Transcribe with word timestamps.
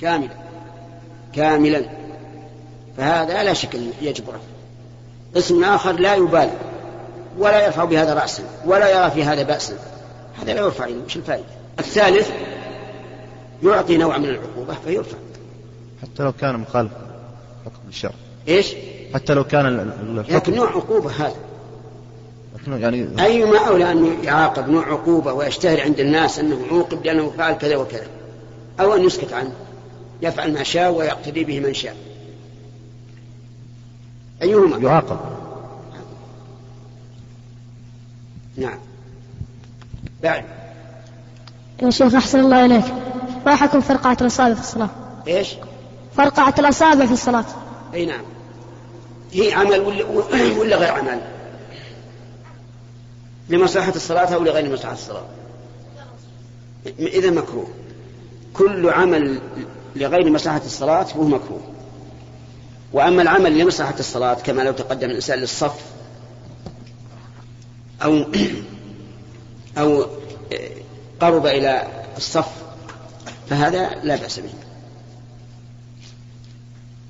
كاملة. 0.00 0.36
كاملا. 1.34 1.82
فهذا 2.96 3.42
لا 3.42 3.52
شك 3.52 3.78
يجبره 4.02 4.40
قسم 5.36 5.64
آخر 5.64 5.92
لا 5.92 6.14
يبالي. 6.14 6.52
ولا 7.38 7.66
يرفع 7.66 7.84
بهذا 7.84 8.14
رأسا. 8.14 8.42
ولا 8.66 8.88
يرى 8.88 9.10
في 9.10 9.24
هذا 9.24 9.42
بأسا. 9.42 9.74
هذا 10.42 10.54
لا 10.54 10.60
يرفع 10.60 10.84
إليه 10.84 11.04
وش 11.04 11.16
الفائدة. 11.16 11.44
الثالث 11.78 12.30
يعطي 13.62 13.96
نوع 13.96 14.18
من 14.18 14.28
العقوبة 14.28 14.74
فيرفع. 14.84 15.16
حتى 16.02 16.22
لو 16.22 16.32
كان 16.32 16.58
مخالف 16.58 16.92
حكم 17.64 17.88
الشرع. 17.88 18.12
إيش؟ 18.48 18.74
حتى 19.14 19.34
لو 19.34 19.44
كان 19.44 19.66
الحكم 19.66 20.36
لكن 20.36 20.54
نوع 20.54 20.68
عقوبة 20.68 21.10
هذا. 21.10 21.36
يعني 22.66 23.08
أيما 23.24 23.58
أولى 23.58 23.92
أن 23.92 24.16
يعاقب 24.24 24.68
نوع 24.68 24.88
عقوبة 24.88 25.32
ويشتهر 25.32 25.80
عند 25.80 26.00
الناس 26.00 26.38
أنه 26.38 26.58
عوقب 26.70 27.04
لأنه 27.04 27.32
فعل 27.38 27.52
كذا 27.52 27.76
وكذا. 27.76 28.06
أو 28.80 28.94
أن 28.94 29.04
يسكت 29.04 29.32
عنه 29.32 29.52
يفعل 30.22 30.52
ما 30.52 30.62
شاء 30.62 30.92
ويقتدي 30.92 31.44
به 31.44 31.60
من 31.60 31.74
شاء. 31.74 31.96
أيهما؟ 34.42 34.76
يعاقب. 34.76 35.18
نعم. 38.56 38.78
بعد. 40.22 40.44
يا 41.82 41.90
شيخ 41.90 42.14
أحسن 42.14 42.40
الله 42.40 42.64
إليك. 42.64 42.84
ما 43.46 43.56
حكم 43.56 43.80
فرقعة 43.80 44.16
الأصابع 44.20 44.54
في 44.54 44.60
الصلاة. 44.60 44.90
إيش؟ 45.28 45.48
فرقعة 46.16 46.54
الأصابع 46.58 47.06
في 47.06 47.12
الصلاة. 47.12 47.44
أي 47.94 48.06
نعم. 48.06 48.24
هي 49.32 49.52
عمل 49.52 49.80
ولا, 49.80 50.04
ولا 50.58 50.76
غير 50.76 50.92
عمل؟ 50.92 51.20
لمصلحة 53.48 53.94
الصلاة 53.94 54.34
أو 54.34 54.44
لغير 54.44 54.72
مصلحة 54.72 54.92
الصلاة؟ 54.92 55.24
إذا 56.98 57.30
مكروه. 57.30 57.66
كل 58.54 58.90
عمل 58.90 59.38
لغير 59.96 60.30
مصلحة 60.30 60.62
الصلاة 60.64 61.02
فهو 61.02 61.24
مكروه. 61.24 61.60
وأما 62.92 63.22
العمل 63.22 63.58
لمصلحة 63.58 63.94
الصلاة 63.98 64.34
كما 64.34 64.62
لو 64.62 64.72
تقدم 64.72 65.10
الإنسان 65.10 65.38
للصف 65.38 65.80
أو 68.02 68.24
أو 69.78 70.06
قرب 71.20 71.46
إلى 71.46 71.86
الصف 72.16 72.52
فهذا 73.50 73.90
لا 74.02 74.16
بأس 74.16 74.40
به. 74.40 74.52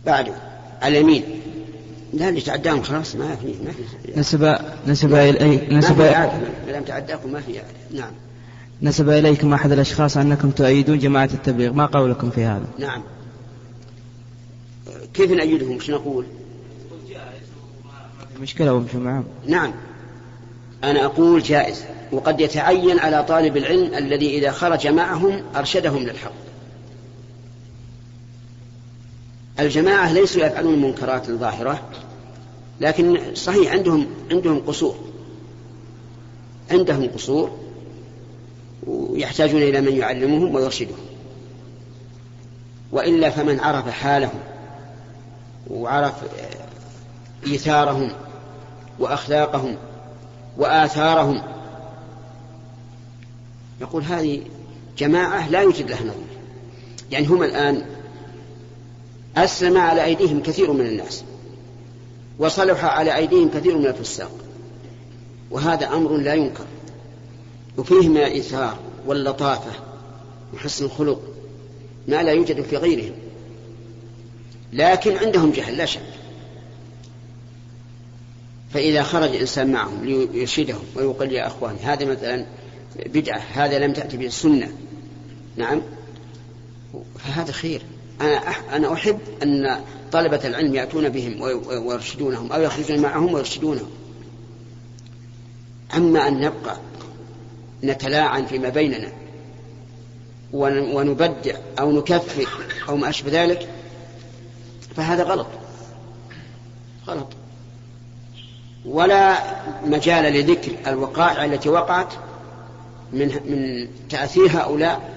بعده 0.07 0.35
على 0.83 0.99
اليمين. 0.99 1.43
لا 2.13 2.29
اللي 2.29 2.41
تعداهم 2.41 2.83
خلاص 2.83 3.15
ما 3.15 3.37
في 3.37 3.55
ما 3.65 3.73
في 3.73 4.21
نسب 4.21 4.59
نسب 4.87 5.15
نسب 5.71 5.99
ما 5.99 6.43
لم 6.69 6.85
تعداكم 6.85 7.33
ما 7.33 7.41
في 7.41 7.61
نعم. 7.91 8.13
نسب 8.83 9.09
إليكم 9.09 9.55
أحد 9.55 9.73
الأشخاص 9.73 10.17
أنكم 10.17 10.51
تؤيدون 10.51 10.99
جماعة 10.99 11.31
التبليغ. 11.35 11.73
ما 11.73 11.87
قولكم 11.87 12.31
في 12.31 12.45
هذا؟ 12.45 12.67
نعم. 12.79 13.03
كيف 15.15 15.31
نأيدهم؟ 15.31 15.73
إيش 15.73 15.91
نقول؟ 15.91 16.27
مشكلة 18.41 18.75
وامشوا 18.75 19.01
معهم 19.01 19.25
نعم. 19.47 19.73
أنا 20.85 21.05
أقول 21.05 21.43
جائز. 21.43 21.85
وقد 22.13 22.41
يتعين 22.41 22.99
على 22.99 23.25
طالب 23.25 23.57
العلم 23.57 23.95
الذي 23.95 24.39
إذا 24.39 24.51
خرج 24.51 24.87
معهم 24.87 25.43
أرشدهم 25.57 26.03
للحق. 26.03 26.33
الجماعة 29.61 30.13
ليسوا 30.13 30.43
يفعلون 30.43 30.83
منكرات 30.83 31.31
ظاهرة 31.31 31.83
لكن 32.81 33.35
صحيح 33.35 33.73
عندهم 33.73 34.07
عندهم 34.31 34.59
قصور. 34.59 34.97
عندهم 36.71 37.09
قصور. 37.09 37.62
ويحتاجون 38.87 39.63
إلى 39.63 39.81
من 39.81 39.97
يعلمهم 39.97 40.55
ويرشدهم. 40.55 40.97
وإلا 42.93 43.31
فمن 43.31 43.61
عرف 43.61 43.89
حالهم 43.89 44.41
وعرف 45.71 46.15
إيثارهم 47.47 48.11
وأخلاقهم 48.99 49.77
وآثارهم 50.59 51.43
يقول 53.81 54.03
هذه 54.03 54.43
جماعة 54.99 55.49
لا 55.51 55.61
يوجد 55.61 55.91
لها 55.91 56.01
نظير. 56.01 56.33
يعني 57.11 57.27
هم 57.27 57.43
الآن 57.43 57.85
أسلم 59.37 59.79
على 59.79 60.05
أيديهم 60.05 60.43
كثير 60.43 60.73
من 60.73 60.87
الناس 60.87 61.25
وصلح 62.39 62.85
على 62.85 63.17
أيديهم 63.17 63.51
كثير 63.51 63.79
من 63.79 63.87
الفساق 63.87 64.31
وهذا 65.51 65.87
أمر 65.87 66.17
لا 66.17 66.35
ينكر. 66.35 66.65
وفيه 67.79 68.09
من 68.09 68.17
الإيثار 68.17 68.79
واللطافة 69.07 69.73
وحسن 70.55 70.85
الخلق 70.85 71.23
ما 72.09 72.23
لا 72.23 72.33
يوجد 72.33 72.61
في 72.61 72.77
غيرهم. 72.77 73.13
لكن 74.73 75.17
عندهم 75.17 75.51
جهل 75.51 75.77
لا 75.77 75.85
شك. 75.85 76.01
فإذا 78.75 79.03
خرج 79.03 79.37
إنسان 79.37 79.73
معهم 79.73 80.05
ليرشدهم 80.05 80.83
ويقول 80.97 81.33
يا 81.33 81.47
أخوان 81.47 81.77
هذا 81.83 82.05
مثلا 82.05 82.47
بدعة 83.07 83.39
هذا 83.39 83.79
لم 83.79 83.93
تأتي 83.93 84.17
به 84.17 84.27
السنة. 84.27 84.73
نعم. 85.57 85.83
فهذا 87.19 87.53
خير. 87.53 87.83
أنا 88.21 88.37
أنا 88.77 88.93
أحب 88.93 89.19
أن 89.43 89.81
طلبة 90.13 90.41
العلم 90.45 90.75
يأتون 90.75 91.09
بهم 91.09 91.41
ويرشدونهم 91.67 92.53
أو 92.53 92.63
يخرجون 92.63 93.01
معهم 93.01 93.35
ويرشدونهم. 93.35 93.91
أما 95.97 96.29
أن 96.29 96.41
نبقى 96.41 96.77
نتلاعن 97.85 98.47
فيما 98.47 98.69
بيننا 98.69 99.09
ونبدع 100.53 101.57
أو 101.79 101.93
نكفر 101.93 102.47
أو 102.89 102.97
ما 102.97 103.09
أشبه 103.09 103.43
ذلك 103.43 103.69
فهذا 104.97 105.23
غلط 105.23 105.47
غلط 107.07 107.29
ولا 108.85 109.39
مجال 109.87 110.33
لذكر 110.33 110.73
الوقائع 110.87 111.45
التي 111.45 111.69
وقعت 111.69 112.13
من 113.13 113.29
من 113.29 113.89
تأثير 114.09 114.51
هؤلاء 114.51 115.13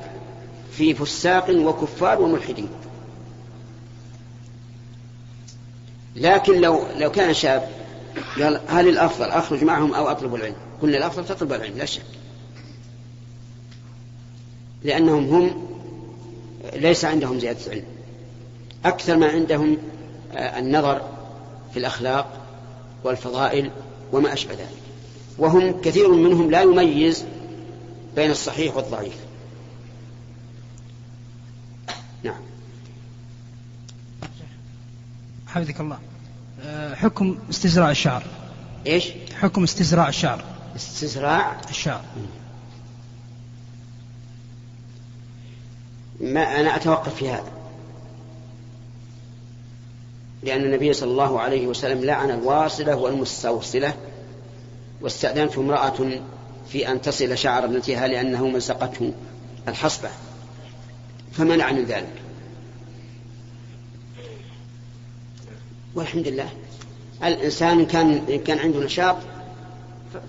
في 0.71 0.93
فساق 0.93 1.49
وكفار 1.49 2.21
وملحدين 2.21 2.69
لكن 6.15 6.61
لو 6.61 6.83
لو 6.97 7.11
كان 7.11 7.33
شاب 7.33 7.69
قال 8.39 8.61
هل 8.67 8.87
الأفضل 8.87 9.25
أخرج 9.25 9.63
معهم 9.63 9.93
أو 9.93 10.07
أطلب 10.07 10.35
العلم؟ 10.35 10.55
قلنا 10.81 10.97
الأفضل 10.97 11.25
تطلب 11.25 11.53
العلم 11.53 11.77
لا 11.77 11.85
شك. 11.85 12.01
لأنهم 14.85 15.29
هم 15.29 15.67
ليس 16.73 17.05
عندهم 17.05 17.39
زيادة 17.39 17.71
علم. 17.71 17.83
أكثر 18.85 19.17
ما 19.17 19.27
عندهم 19.27 19.77
آه، 20.33 20.59
النظر 20.59 21.01
في 21.73 21.79
الأخلاق 21.79 22.41
والفضائل 23.03 23.71
وما 24.11 24.33
أشبه 24.33 24.53
ذلك. 24.53 24.81
وهم 25.37 25.81
كثير 25.81 26.11
منهم 26.11 26.51
لا 26.51 26.61
يميز 26.61 27.25
بين 28.15 28.31
الصحيح 28.31 28.75
والضعيف. 28.75 29.15
نعم. 32.23 32.41
حفظك 35.47 35.79
الله 35.79 35.97
آه، 36.61 36.95
حكم 36.95 37.37
استزراع 37.49 37.91
الشعر 37.91 38.23
إيش؟ 38.87 39.11
حكم 39.41 39.63
استزراع 39.63 40.09
الشعر 40.09 40.43
استزراع 40.75 41.61
الشعر 41.69 42.01
ما 46.19 46.59
أنا 46.59 46.75
أتوقف 46.75 47.15
في 47.15 47.29
هذا. 47.29 47.51
لأن 50.43 50.61
النبي 50.61 50.93
صلى 50.93 51.11
الله 51.11 51.39
عليه 51.39 51.67
وسلم 51.67 52.05
لعن 52.05 52.31
الواصلة 52.31 52.95
والمستوصلة 52.95 53.93
واستأذنت 55.01 55.57
امرأة 55.57 56.21
في 56.69 56.91
أن 56.91 57.01
تصل 57.01 57.37
شعر 57.37 57.65
ابنتها 57.65 58.07
لأنه 58.07 58.47
مزقته 58.47 59.13
الحصبة. 59.67 60.09
فمنع 61.31 61.71
من 61.71 61.85
ذلك؟ 61.85 62.13
والحمد 65.95 66.27
لله. 66.27 66.49
الإنسان 67.23 67.79
إن 67.79 67.85
كان 67.85 68.39
كان 68.39 68.59
عنده 68.59 68.79
نشاط 68.79 69.17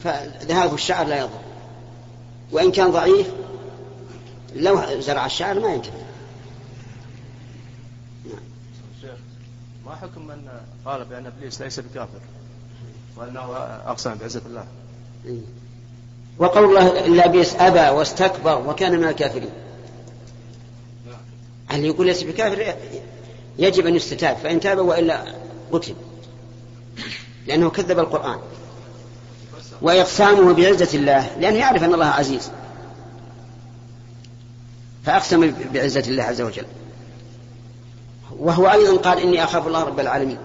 فذهاب 0.04 0.74
الشعر 0.74 1.06
لا 1.06 1.18
يضر. 1.18 1.40
وإن 2.52 2.72
كان 2.72 2.90
ضعيف 2.90 3.26
لو 4.56 5.00
زرع 5.00 5.26
الشعر 5.26 5.60
ما 5.60 5.74
ينتفع 5.74 5.92
ما 9.86 9.94
حكم 9.94 10.26
من 10.26 10.48
قال 10.84 11.04
بأن 11.04 11.26
إبليس 11.26 11.62
ليس 11.62 11.80
بكافر؟ 11.80 12.20
وأنه 13.16 13.56
أقسم 13.86 14.14
بعزة 14.14 14.42
الله. 14.46 14.64
إيه. 15.26 15.40
وقول 16.38 16.64
الله 16.64 17.06
إلا 17.06 17.26
إبليس 17.26 17.54
أبى 17.54 17.96
واستكبر 17.96 18.68
وكان 18.68 18.98
من 18.98 19.08
الكافرين. 19.08 19.50
اللي 21.70 21.86
يقول 21.86 22.06
ليس 22.06 22.22
بكافر؟ 22.22 22.74
يجب 23.58 23.86
أن 23.86 23.94
يستتاب 23.96 24.36
فإن 24.36 24.60
تاب 24.60 24.78
وإلا 24.78 25.24
قتل. 25.72 25.94
لأنه 27.46 27.70
كذب 27.70 27.98
القرآن. 27.98 28.38
وإقسامه 29.82 30.54
بعزة 30.54 30.98
الله 30.98 31.38
لأنه 31.38 31.56
يعرف 31.56 31.84
أن 31.84 31.94
الله 31.94 32.06
عزيز. 32.06 32.50
فأقسم 35.06 35.54
بعزة 35.74 36.00
الله 36.00 36.22
عز 36.22 36.40
وجل. 36.40 36.66
وهو 38.38 38.70
أيضا 38.70 38.96
قال 38.96 39.18
إني 39.18 39.44
أخاف 39.44 39.66
الله 39.66 39.84
رب 39.84 40.00
العالمين. 40.00 40.38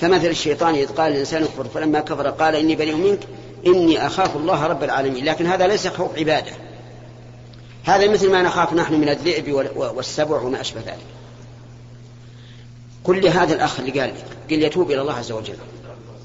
كمثل 0.00 0.26
الشيطان 0.26 0.74
إذ 0.74 0.88
قال 0.88 1.12
الإنسان 1.12 1.42
اكفر 1.42 1.64
فلما 1.64 2.00
كفر 2.00 2.30
قال 2.30 2.54
إني 2.54 2.76
بريء 2.76 2.96
منك 2.96 3.20
إني 3.66 4.06
أخاف 4.06 4.36
الله 4.36 4.66
رب 4.66 4.84
العالمين. 4.84 5.24
لكن 5.24 5.46
هذا 5.46 5.66
ليس 5.66 5.88
خوف 5.88 6.18
عبادة. 6.18 6.52
هذا 7.84 8.08
مثل 8.08 8.30
ما 8.30 8.42
نخاف 8.42 8.72
نحن 8.72 8.94
من 8.94 9.08
الذئب 9.08 9.52
والسبع 9.76 10.40
وما 10.40 10.60
أشبه 10.60 10.80
ذلك. 10.80 11.06
قل 13.04 13.24
لهذا 13.24 13.54
الأخ 13.54 13.80
اللي 13.80 14.00
قال 14.00 14.14
لي 14.14 14.56
قل 14.56 14.62
يتوب 14.62 14.90
إلى 14.90 15.00
الله 15.00 15.14
عز 15.14 15.32
وجل. 15.32 15.56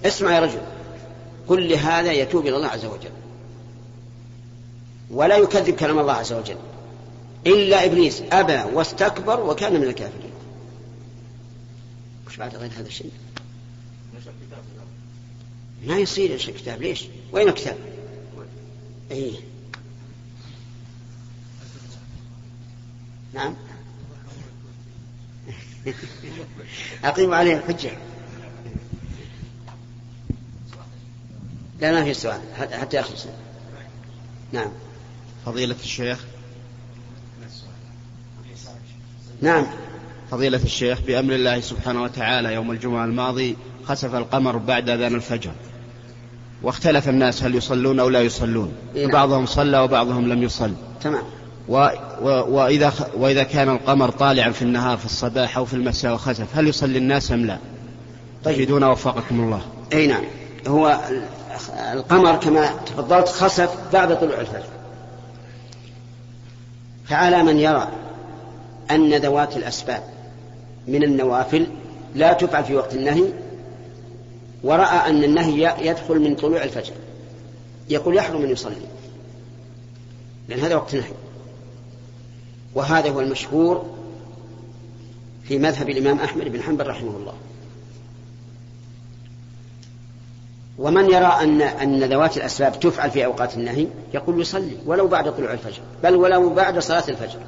اسمع 0.06 0.36
يا 0.36 0.40
رجل. 0.40 0.62
قل 1.48 1.69
لهذا 1.69 2.12
يتوب 2.12 2.48
إلى 2.48 2.56
الله 2.56 2.68
عز 2.68 2.86
وجل. 2.86 3.12
ولا 5.12 5.38
يكذب 5.38 5.75
كلام 5.75 6.00
الله 6.00 6.13
عز 6.13 6.34
وجل. 6.34 6.57
إلا 7.48 7.86
إبليس 7.86 8.22
أبى 8.31 8.75
واستكبر 8.75 9.40
وكان 9.40 9.74
من 9.74 9.84
الكافرين. 9.84 10.31
وش 12.28 12.38
بعد 12.38 12.56
غير 12.56 12.72
هذا 12.72 12.88
الشيء؟ 12.88 13.12
ما 15.86 15.98
يصير 15.98 16.31
ينشر 16.31 16.51
كتاب 16.51 16.81
ليش؟ 16.81 17.06
وين 17.31 17.48
الكتاب؟ 17.48 17.78
أي 19.12 19.34
نعم. 23.34 23.56
أقيم 27.04 27.34
عليه 27.34 27.57
الحجة 27.57 27.98
لا 31.81 31.92
ما 31.92 32.04
في 32.04 32.13
سؤال. 32.13 32.42
حتى 32.56 32.98
يخلص 32.98 33.25
نعم. 34.51 34.72
فضيلة 35.45 35.75
الشيخ 35.84 36.25
نعم. 39.44 39.66
فضيلة 40.31 40.63
الشيخ 40.63 41.01
بأمر 41.07 41.34
الله 41.34 41.60
سبحانه 41.60 42.04
وتعالى 42.04 42.54
يوم 42.54 42.72
الجمعة 42.72 43.06
الماضي 43.06 43.56
خسف 43.86 44.16
القمر 44.16 44.57
بعد 44.57 44.90
أذان 44.90 45.16
الفجر. 45.16 45.51
واختلف 46.63 47.10
الناس 47.10 47.44
هل 47.44 47.56
يصلون 47.56 48.00
أو 48.00 48.10
لا 48.10 48.22
يصلون. 48.22 48.72
إيه 48.95 49.06
نعم. 49.06 49.13
بعضهم 49.13 49.45
صلى 49.45 49.80
وبعضهم 49.80 50.28
لم 50.28 50.44
يصل. 50.44 50.74
تمام. 51.01 51.24
و 51.69 51.88
و 52.22 52.28
وإذا, 52.28 52.90
خ 52.90 53.04
وإذا 53.18 53.44
كان 53.44 53.69
القمر 53.69 54.10
طالعا 54.10 54.51
في 54.51 54.62
النهار 54.62 54.98
في 54.98 55.06
الصباح 55.06 55.57
أو 55.57 55.66
في 55.66 55.74
المساء 55.74 56.13
وخسف 56.13 56.48
هل 56.57 56.68
يصلي 56.68 56.98
الناس 56.98 57.31
أم 57.31 57.45
لا؟ 57.45 57.57
طيب. 58.44 58.56
تجدون 58.56 58.84
وفقكم 58.84 59.40
الله. 59.40 59.62
أي 59.94 60.07
نعم. 60.07 60.24
هو 60.68 61.00
القمر 61.94 62.36
كما 62.36 62.68
تفضلت 62.86 63.28
خسف 63.28 63.75
بعد 63.94 64.19
طلوع 64.19 64.40
الفجر. 64.40 64.63
فعلى 67.06 67.44
من 67.44 67.60
يرى. 67.60 67.88
أن 68.91 69.13
ذوات 69.13 69.57
الأسباب 69.57 70.03
من 70.88 71.03
النوافل 71.03 71.68
لا 72.15 72.33
تفعل 72.33 72.63
في 72.63 72.75
وقت 72.75 72.94
النهي 72.94 73.24
ورأى 74.63 75.09
أن 75.09 75.24
النهي 75.24 75.88
يدخل 75.88 76.19
من 76.19 76.35
طلوع 76.35 76.63
الفجر. 76.63 76.94
يقول 77.89 78.15
يحرم 78.15 78.41
أن 78.41 78.50
يصلي 78.50 78.75
لأن 80.50 80.59
هذا 80.59 80.75
وقت 80.75 80.94
النهي. 80.94 81.12
وهذا 82.75 83.09
هو 83.09 83.21
المشهور 83.21 83.85
في 85.44 85.59
مذهب 85.59 85.89
الإمام 85.89 86.19
أحمد 86.19 86.44
بن 86.44 86.62
حنبل 86.62 86.88
رحمه 86.88 87.18
الله. 87.18 87.33
ومن 90.77 91.06
يرى 91.06 91.25
أن 91.41 91.62
أن 91.62 92.03
ذوات 92.03 92.38
الأسباب 92.38 92.80
تفعل 92.80 93.12
في 93.12 93.25
أوقات 93.25 93.57
النهي 93.57 93.88
يقول 94.13 94.41
يصلي 94.41 94.77
ولو 94.85 95.07
بعد 95.07 95.35
طلوع 95.35 95.53
الفجر 95.53 95.81
بل 96.03 96.15
ولو 96.15 96.50
بعد 96.50 96.80
صلاة 96.80 97.03
الفجر. 97.09 97.39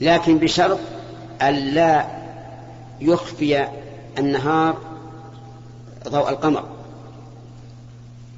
لكن 0.00 0.38
بشرط 0.38 0.78
ألا 1.42 2.06
يخفي 3.00 3.68
النهار 4.18 4.78
ضوء 6.08 6.30
القمر. 6.30 6.64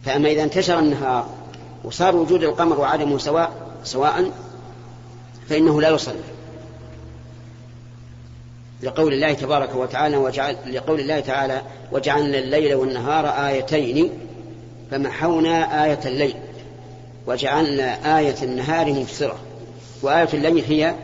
فأما 0.04 0.28
إذا 0.28 0.42
انتشر 0.42 0.78
النهار 0.78 1.28
وصار 1.84 2.16
وجود 2.16 2.42
القمر 2.42 2.80
وعدمه 2.80 3.18
سواء 3.18 3.52
سواء 3.84 4.30
فإنه 5.48 5.80
لا 5.80 5.88
يصلي. 5.88 6.36
لقول 8.82 9.12
الله 9.12 9.32
تبارك 9.32 9.74
وتعالى 9.74 10.16
وجعل 10.16 10.56
لقول 10.66 11.00
الله 11.00 11.20
تعالى 11.20 11.62
وجعلنا 11.92 12.38
الليل 12.38 12.74
والنهار 12.74 13.26
آيتين 13.26 14.10
فمحونا 14.90 15.84
آية 15.84 16.00
الليل 16.06 16.34
وجعلنا 17.26 18.18
آية 18.18 18.34
النهار 18.42 18.92
مبصرة 18.92 19.38
وآية 20.02 20.28
الليل 20.34 20.64
هي 20.64 20.94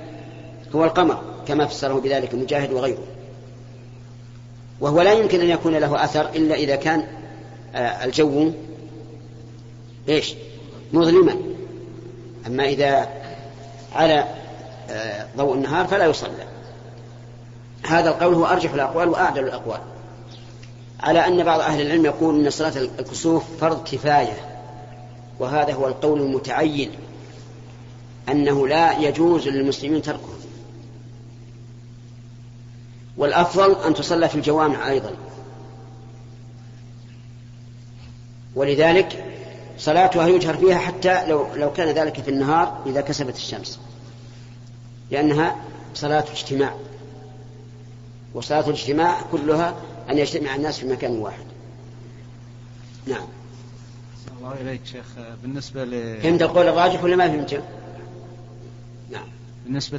هو 0.74 0.84
القمر 0.84 1.22
كما 1.48 1.66
فسره 1.66 1.94
بذلك 1.94 2.34
مجاهد 2.34 2.72
وغيره. 2.72 3.04
وهو 4.80 5.02
لا 5.02 5.12
يمكن 5.12 5.40
أن 5.40 5.48
يكون 5.48 5.76
له 5.76 6.04
أثر 6.04 6.28
إلا 6.28 6.54
إذا 6.54 6.76
كان 6.76 7.06
آه، 7.74 8.04
الجو 8.04 8.52
إيش؟ 10.08 10.34
مظلما. 10.92 11.36
أما 12.46 12.64
إذا 12.64 13.08
على 13.94 14.24
آه، 14.90 15.26
ضوء 15.36 15.54
النهار 15.54 15.86
فلا 15.86 16.06
يصلى. 16.06 16.46
هذا 17.86 18.10
القول 18.10 18.34
هو 18.34 18.46
أرجح 18.46 18.72
الأقوال 18.72 19.08
وأعدل 19.08 19.44
الأقوال. 19.44 19.80
على 21.00 21.26
أن 21.26 21.44
بعض 21.44 21.60
أهل 21.60 21.80
العلم 21.80 22.04
يقول 22.04 22.44
أن 22.44 22.50
صلاة 22.50 22.72
الكسوف 22.98 23.44
فرض 23.60 23.84
كفاية 23.84 24.36
وهذا 25.38 25.72
هو 25.72 25.88
القول 25.88 26.20
المتعين 26.20 26.90
أنه 28.28 28.68
لا 28.68 28.98
يجوز 28.98 29.48
للمسلمين 29.48 30.02
تركه. 30.02 30.32
والأفضل 33.16 33.84
أن 33.86 33.94
تصلى 33.94 34.28
في 34.28 34.34
الجوامع 34.34 34.90
أيضا. 34.90 35.14
ولذلك 38.54 39.24
صلاتها 39.78 40.26
يجهر 40.26 40.56
فيها 40.56 40.78
حتى 40.78 41.26
لو 41.26 41.54
لو 41.54 41.72
كان 41.72 41.88
ذلك 41.88 42.20
في 42.20 42.30
النهار 42.30 42.82
إذا 42.86 43.00
كسبت 43.00 43.36
الشمس. 43.36 43.80
لأنها 45.10 45.56
صلاة 45.94 46.24
اجتماع 46.32 46.74
وصلاة 48.34 48.66
الاجتماع 48.66 49.22
كلها 49.32 49.74
أن 50.10 50.18
يجتمع 50.18 50.54
الناس 50.54 50.78
في 50.78 50.86
مكان 50.86 51.18
واحد. 51.18 51.44
نعم. 53.06 53.26
الله 54.38 54.60
إليك 54.60 54.80
شيخ. 54.84 55.06
بالنسبة 55.42 55.84
ل 55.84 56.22
فهمت 56.22 56.42
القول 56.42 56.68
الراجح 56.68 57.04
ولا 57.04 57.16
ما 57.16 57.28
فهمته؟ 57.28 57.60
نعم. 59.10 59.28
بالنسبة 59.64 59.98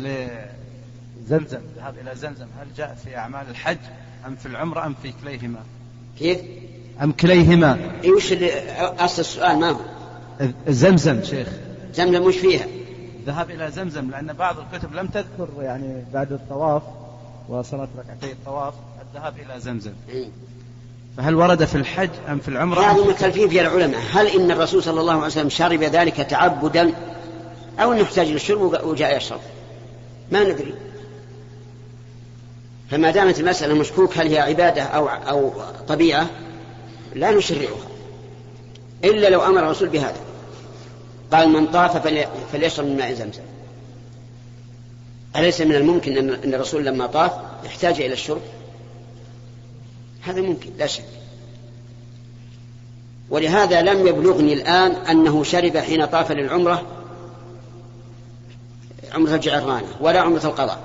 لزمزم 1.23 1.57
الذهاب 1.57 1.95
إلى 2.01 2.15
زمزم 2.15 2.45
هل 2.59 2.67
جاء 2.77 2.97
في 3.03 3.17
أعمال 3.17 3.49
الحج 3.49 3.77
أم 4.27 4.35
في 4.35 4.45
العمرة 4.45 4.85
أم 4.85 4.95
في 5.03 5.13
كليهما؟ 5.23 5.59
كيف؟ 6.19 6.39
أم 7.01 7.11
كليهما؟ 7.11 7.91
اي 8.03 8.11
وش 8.11 8.33
اللي 8.33 8.71
أصل 8.79 9.21
السؤال 9.21 9.59
ما 9.59 9.69
هو؟ 9.69 9.79
زمزم 10.67 11.23
شيخ 11.23 11.47
زمزم 11.93 12.21
وش 12.21 12.37
فيها؟ 12.37 12.65
الذهاب 13.19 13.49
إلى 13.51 13.71
زمزم 13.71 14.11
لأن 14.11 14.33
بعض 14.33 14.55
الكتب 14.59 14.93
لم 14.93 15.07
تذكر 15.07 15.49
يعني 15.61 16.05
بعد 16.13 16.31
الطواف 16.31 16.81
وصلاة 17.49 17.87
ركعتي 17.97 18.31
الطواف 18.31 18.73
الذهاب 19.01 19.33
إلى 19.37 19.59
زمزم 19.59 19.91
إيه. 20.09 20.29
فهل 21.17 21.35
ورد 21.35 21.65
في 21.65 21.75
الحج 21.75 22.09
أم 22.29 22.39
في 22.39 22.47
العمرة 22.47 22.81
هذه 22.81 23.09
مختلفين 23.09 23.49
فيها 23.49 23.61
العلماء 23.61 23.99
هل 24.11 24.27
إن 24.27 24.51
الرسول 24.51 24.83
صلى 24.83 24.99
الله 25.01 25.13
عليه 25.13 25.25
وسلم 25.25 25.49
شرب 25.49 25.83
ذلك 25.83 26.15
تعبدا 26.15 26.93
أو 27.79 27.93
أنه 27.93 28.01
يحتاج 28.01 28.27
للشرب 28.27 28.79
وجاء 28.83 29.17
يشرب 29.17 29.39
ما 30.31 30.43
ندري 30.43 30.73
فما 32.89 33.11
دامت 33.11 33.39
المسألة 33.39 33.73
مشكوك 33.73 34.17
هل 34.17 34.27
هي 34.27 34.39
عبادة 34.39 34.83
أو 34.83 35.07
أو 35.07 35.53
طبيعة؟ 35.87 36.29
لا 37.15 37.31
نشرعها 37.31 37.87
إلا 39.03 39.29
لو 39.29 39.41
أمر 39.41 39.59
الرسول 39.59 39.89
بهذا. 39.89 40.21
قال 41.31 41.49
من 41.49 41.67
طاف 41.67 42.07
فليشرب 42.53 42.85
من 42.85 42.97
ماء 42.97 43.13
زمزم. 43.13 43.41
أليس 45.35 45.61
من 45.61 45.75
الممكن 45.75 46.17
أن 46.17 46.53
الرسول 46.53 46.85
لما 46.85 47.07
طاف 47.07 47.31
احتاج 47.65 48.01
إلى 48.01 48.13
الشرب؟ 48.13 48.41
هذا 50.21 50.41
ممكن 50.41 50.69
لا 50.77 50.87
شك. 50.87 51.03
ولهذا 53.29 53.81
لم 53.81 54.07
يبلغني 54.07 54.53
الآن 54.53 54.91
أنه 54.91 55.43
شرب 55.43 55.77
حين 55.77 56.05
طاف 56.05 56.31
للعمرة 56.31 56.83
عمرة 59.13 59.35
الجعرانة 59.35 59.87
ولا 60.01 60.19
عمرة 60.19 60.45
القضاء. 60.45 60.79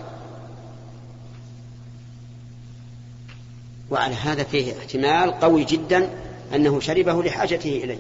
وعلى 3.90 4.14
هذا 4.14 4.42
فيه 4.42 4.72
احتمال 4.78 5.40
قوي 5.40 5.64
جدا 5.64 6.10
أنه 6.54 6.80
شربه 6.80 7.22
لحاجته 7.22 7.80
إليه. 7.84 7.98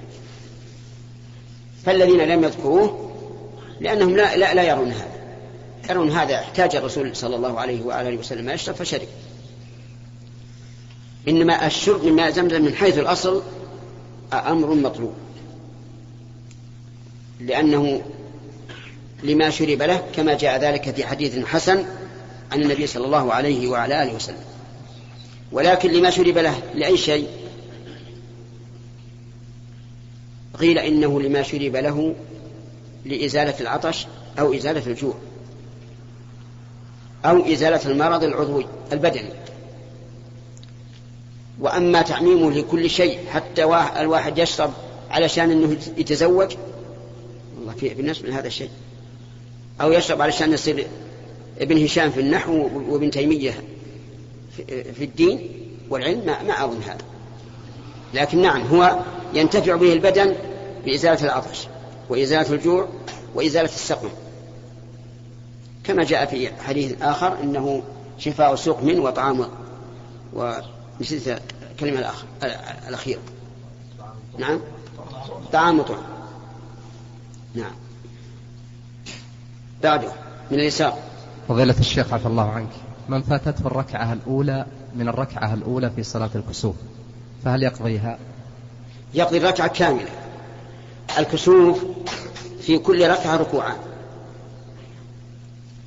فالذين 1.86 2.20
لم 2.20 2.44
يذكروه 2.44 3.12
لأنهم 3.80 4.16
لا, 4.16 4.36
لا, 4.36 4.54
لا 4.54 4.62
يرون 4.62 4.92
هذا. 4.92 5.18
يرون 5.90 6.10
هذا 6.10 6.34
احتاج 6.34 6.76
الرسول 6.76 7.16
صلى 7.16 7.36
الله 7.36 7.60
عليه 7.60 7.82
وآله 7.82 8.16
وسلم 8.16 8.50
يشرب 8.50 8.74
فشرب. 8.74 9.08
إنما 11.28 11.66
الشرب 11.66 12.04
من 12.04 12.12
ماء 12.12 12.30
زمزم 12.30 12.62
من 12.62 12.74
حيث 12.74 12.98
الأصل 12.98 13.42
أمر 14.32 14.74
مطلوب. 14.74 15.12
لأنه 17.40 18.02
لما 19.22 19.50
شرب 19.50 19.82
له 19.82 20.02
كما 20.14 20.34
جاء 20.34 20.60
ذلك 20.60 20.94
في 20.94 21.06
حديث 21.06 21.44
حسن 21.44 21.84
عن 22.52 22.62
النبي 22.62 22.86
صلى 22.86 23.06
الله 23.06 23.32
عليه 23.32 23.68
وعلى 23.68 24.02
آله 24.02 24.14
وسلم. 24.14 24.44
ولكن 25.52 25.92
لما 25.92 26.10
شرب 26.10 26.38
له 26.38 26.62
لأي 26.74 26.96
شيء. 26.96 27.28
قيل 30.58 30.78
إنه 30.78 31.20
لما 31.20 31.42
شرب 31.42 31.76
له 31.76 32.14
لإزالة 33.04 33.60
العطش 33.60 34.06
أو 34.38 34.54
إزالة 34.54 34.86
الجوع 34.86 35.14
أو 37.24 37.52
إزالة 37.52 37.90
المرض 37.90 38.24
العضوي 38.24 38.66
البدني. 38.92 39.30
وأما 41.60 42.02
تعميمه 42.02 42.50
لكل 42.50 42.90
شيء 42.90 43.18
حتى 43.28 43.64
الواحد 44.00 44.38
يشرب 44.38 44.72
علشان 45.10 45.50
أنه 45.50 45.76
يتزوج 45.96 46.56
والله 47.58 47.72
في 47.72 47.94
بالنسبة 47.94 48.28
من 48.28 48.34
هذا 48.34 48.46
الشيء. 48.46 48.70
أو 49.80 49.92
يشرب 49.92 50.22
علشان 50.22 50.52
يصير 50.52 50.86
ابن 51.60 51.84
هشام 51.84 52.10
في 52.10 52.20
النحو 52.20 52.68
وابن 52.88 53.10
تيمية. 53.10 53.62
في 54.66 55.04
الدين 55.04 55.50
والعلم 55.90 56.26
ما, 56.26 56.64
أظن 56.64 56.82
هذا. 56.82 57.04
لكن 58.14 58.42
نعم 58.42 58.62
هو 58.62 58.98
ينتفع 59.34 59.76
به 59.76 59.92
البدن 59.92 60.34
بإزالة 60.84 61.24
العطش 61.24 61.68
وإزالة 62.08 62.52
الجوع 62.52 62.88
وإزالة 63.34 63.68
السقم. 63.68 64.08
كما 65.84 66.04
جاء 66.04 66.26
في 66.26 66.62
حديث 66.62 67.02
آخر 67.02 67.40
إنه 67.42 67.82
شفاء 68.18 68.54
سقم 68.54 68.98
وطعام 68.98 69.46
ونسيت 70.34 71.40
الكلمة 71.70 71.98
الأخ... 71.98 72.24
الأخيرة 72.88 73.20
نعم؟ 74.38 74.60
طعام 75.52 75.78
وطعم 75.78 76.02
نعم. 77.54 77.72
بعده 79.82 80.12
من 80.50 80.58
اليسار. 80.58 80.98
فضيلة 81.48 81.78
الشيخ 81.80 82.12
عفى 82.12 82.26
الله 82.26 82.50
عنك. 82.50 82.87
من 83.08 83.22
فاتته 83.22 83.66
الركعة 83.66 84.12
الأولى 84.12 84.66
من 84.96 85.08
الركعة 85.08 85.54
الأولى 85.54 85.90
في 85.90 86.02
صلاة 86.02 86.30
الكسوف 86.34 86.76
فهل 87.44 87.62
يقضيها؟ 87.62 88.18
يقضي 89.14 89.38
الركعة 89.38 89.68
كاملة. 89.68 90.10
الكسوف 91.18 91.84
في 92.60 92.78
كل 92.78 93.08
ركعة 93.08 93.36
ركوعان. 93.36 93.76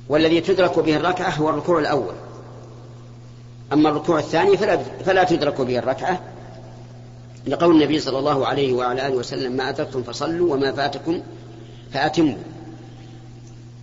والذي 0.08 0.40
تدرك 0.40 0.78
به 0.78 0.96
الركعة 0.96 1.30
هو 1.30 1.50
الركوع 1.50 1.78
الأول. 1.78 2.14
أما 3.72 3.88
الركوع 3.88 4.18
الثاني 4.18 4.56
فلا, 4.56 4.76
فلا 4.76 5.24
تدرك 5.24 5.60
به 5.60 5.78
الركعة. 5.78 6.20
لقول 7.46 7.74
النبي 7.74 8.00
صلى 8.00 8.18
الله 8.18 8.46
عليه 8.46 8.72
وعلى 8.72 9.06
آله 9.06 9.16
وسلم 9.16 9.52
ما 9.52 9.68
أدركتم 9.68 10.02
فصلوا 10.02 10.54
وما 10.54 10.72
فاتكم 10.72 11.22
فأتموا. 11.92 12.36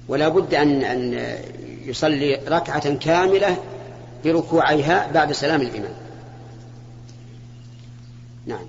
ولا 0.07 0.29
بد 0.29 0.53
أن, 0.53 0.83
أن 0.83 1.35
يصلي 1.89 2.39
ركعة 2.47 2.95
كاملة 2.95 3.57
بركوعيها 4.25 5.11
بعد 5.11 5.31
سلام 5.31 5.61
الإمام. 5.61 5.93
نعم. 8.45 8.65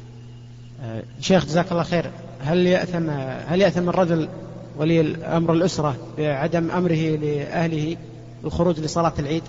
آه، 0.82 1.02
شيخ 1.20 1.44
جزاك 1.44 1.72
الله 1.72 1.82
خير. 1.82 2.10
هل 2.40 2.66
يأثم 2.66 3.10
هل 3.46 3.60
يأثم 3.60 3.88
الرجل 3.88 4.28
ولي 4.76 5.16
أمر 5.16 5.52
الأسرة 5.52 5.96
بعدم 6.18 6.70
أمره 6.70 7.16
لأهله 7.16 7.96
الخروج 8.44 8.80
لصلاة 8.80 9.12
العيد؟ 9.18 9.42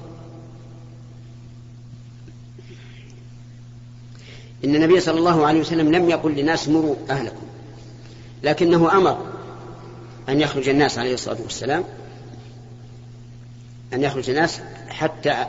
إن 4.65 4.75
النبي 4.75 4.99
صلى 4.99 5.19
الله 5.19 5.45
عليه 5.45 5.59
وسلم 5.59 5.91
لم 5.91 6.09
يقل 6.09 6.31
للناس 6.31 6.69
مروا 6.69 6.95
أهلكم 7.09 7.45
لكنه 8.43 8.97
أمر 8.97 9.17
أن 10.29 10.41
يخرج 10.41 10.69
الناس 10.69 10.99
عليه 10.99 11.13
الصلاة 11.13 11.37
والسلام 11.41 11.83
أن 13.93 14.03
يخرج 14.03 14.29
الناس 14.29 14.61
حتى 14.89 15.45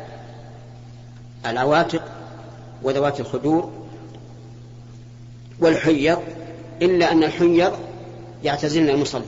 العواتق 1.46 2.02
وذوات 2.82 3.20
الخدور 3.20 3.72
والحيض 5.60 6.18
إلا 6.82 7.12
أن 7.12 7.24
الحيض 7.24 7.72
يعتزلن 8.44 8.88
المصلى 8.88 9.22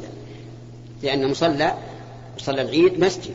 لأن 1.03 1.31
مصلى 1.31 1.75
مصلى 2.37 2.63
العيد 2.63 3.01
مسجد. 3.01 3.35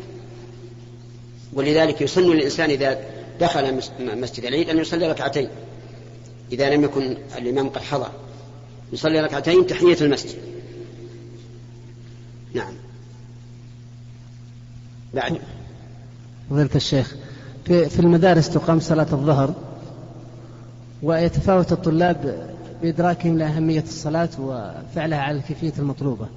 ولذلك 1.54 2.02
يسن 2.02 2.22
للإنسان 2.22 2.70
إذا 2.70 3.02
دخل 3.40 3.80
مسجد 4.00 4.46
العيد 4.46 4.70
أن 4.70 4.78
يصلي 4.78 5.08
ركعتين 5.08 5.50
إذا 6.52 6.70
لم 6.70 6.84
يكن 6.84 7.18
الإمام 7.38 7.70
قد 7.70 7.82
حضر. 7.82 8.12
يصلي 8.94 9.20
ركعتين 9.20 9.68
تحية 9.68 9.98
المسجد. 10.02 10.40
نعم. 12.54 12.74
بعد. 15.14 15.40
فضيلة 16.50 16.70
الشيخ 16.76 17.16
في, 17.66 17.90
في 17.90 18.00
المدارس 18.00 18.50
تقام 18.50 18.80
صلاة 18.80 19.08
الظهر 19.12 19.54
ويتفاوت 21.04 21.72
الطلاب 21.72 22.50
بإدراكهم 22.82 23.38
لأهمية 23.38 23.84
الصلاة 23.84 24.30
وفعلها 24.40 25.20
على 25.20 25.38
الكيفية 25.38 25.74
المطلوبة 25.80 26.28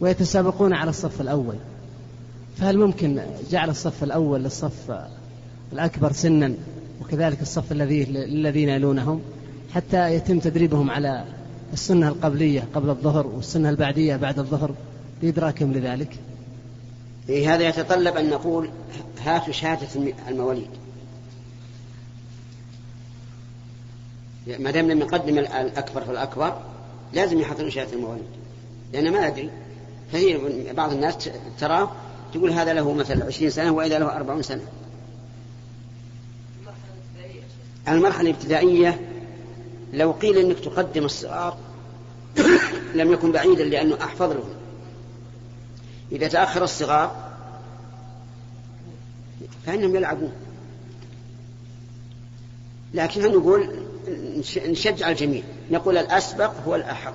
ويتسابقون 0.00 0.72
على 0.72 0.90
الصف 0.90 1.20
الأول. 1.20 1.54
فهل 2.56 2.78
ممكن 2.78 3.20
جعل 3.50 3.70
الصف 3.70 4.04
الأول 4.04 4.42
للصف 4.42 4.92
الأكبر 5.72 6.12
سنا 6.12 6.54
وكذلك 7.00 7.42
الصف 7.42 7.72
الذي 7.72 8.04
للذين 8.04 8.68
يلونهم 8.68 9.20
حتى 9.74 10.14
يتم 10.14 10.38
تدريبهم 10.38 10.90
على 10.90 11.24
السنة 11.72 12.08
القبلية 12.08 12.64
قبل 12.74 12.90
الظهر 12.90 13.26
والسنة 13.26 13.70
البعدية 13.70 14.16
بعد 14.16 14.38
الظهر 14.38 14.74
لإدراكهم 15.22 15.72
لذلك؟ 15.72 16.18
هذا 17.28 17.68
يتطلب 17.68 18.16
أن 18.16 18.30
نقول 18.30 18.70
هاتوا 19.24 19.52
شهادة 19.52 19.88
المواليد. 20.28 20.70
ما 24.46 24.70
دام 24.70 24.90
لم 24.90 25.00
يقدم 25.00 25.38
الأكبر 25.38 26.04
فالأكبر 26.04 26.60
لازم 27.12 27.40
يحضرون 27.40 27.70
شهادة 27.70 27.92
المواليد. 27.92 28.26
لأن 28.92 29.12
ما 29.12 29.26
أدري 29.26 29.50
كثير 30.12 30.72
بعض 30.72 30.92
الناس 30.92 31.30
ترى 31.58 31.90
تقول 32.34 32.50
هذا 32.50 32.72
له 32.72 32.92
مثلا 32.92 33.24
عشرين 33.24 33.50
سنة 33.50 33.70
وإذا 33.70 33.98
له 33.98 34.16
أربعون 34.16 34.42
سنة. 34.42 34.62
المرحلة 37.88 38.30
الابتدائية 38.30 39.00
لو 39.92 40.12
قيل 40.12 40.38
أنك 40.38 40.58
تقدم 40.58 41.04
الصغار 41.04 41.56
لم 42.94 43.12
يكن 43.12 43.32
بعيدا 43.32 43.64
لأنه 43.64 43.96
أحفظ 44.02 44.30
لهم. 44.30 44.61
إذا 46.12 46.28
تأخر 46.28 46.64
الصغار 46.64 47.32
فإنهم 49.66 49.96
يلعبون. 49.96 50.32
لكن 52.94 53.32
نقول 53.32 53.86
نشجع 54.56 55.08
الجميع؟ 55.08 55.42
نقول 55.70 55.98
الأسبق 55.98 56.52
هو 56.66 56.74
الأحق. 56.74 57.14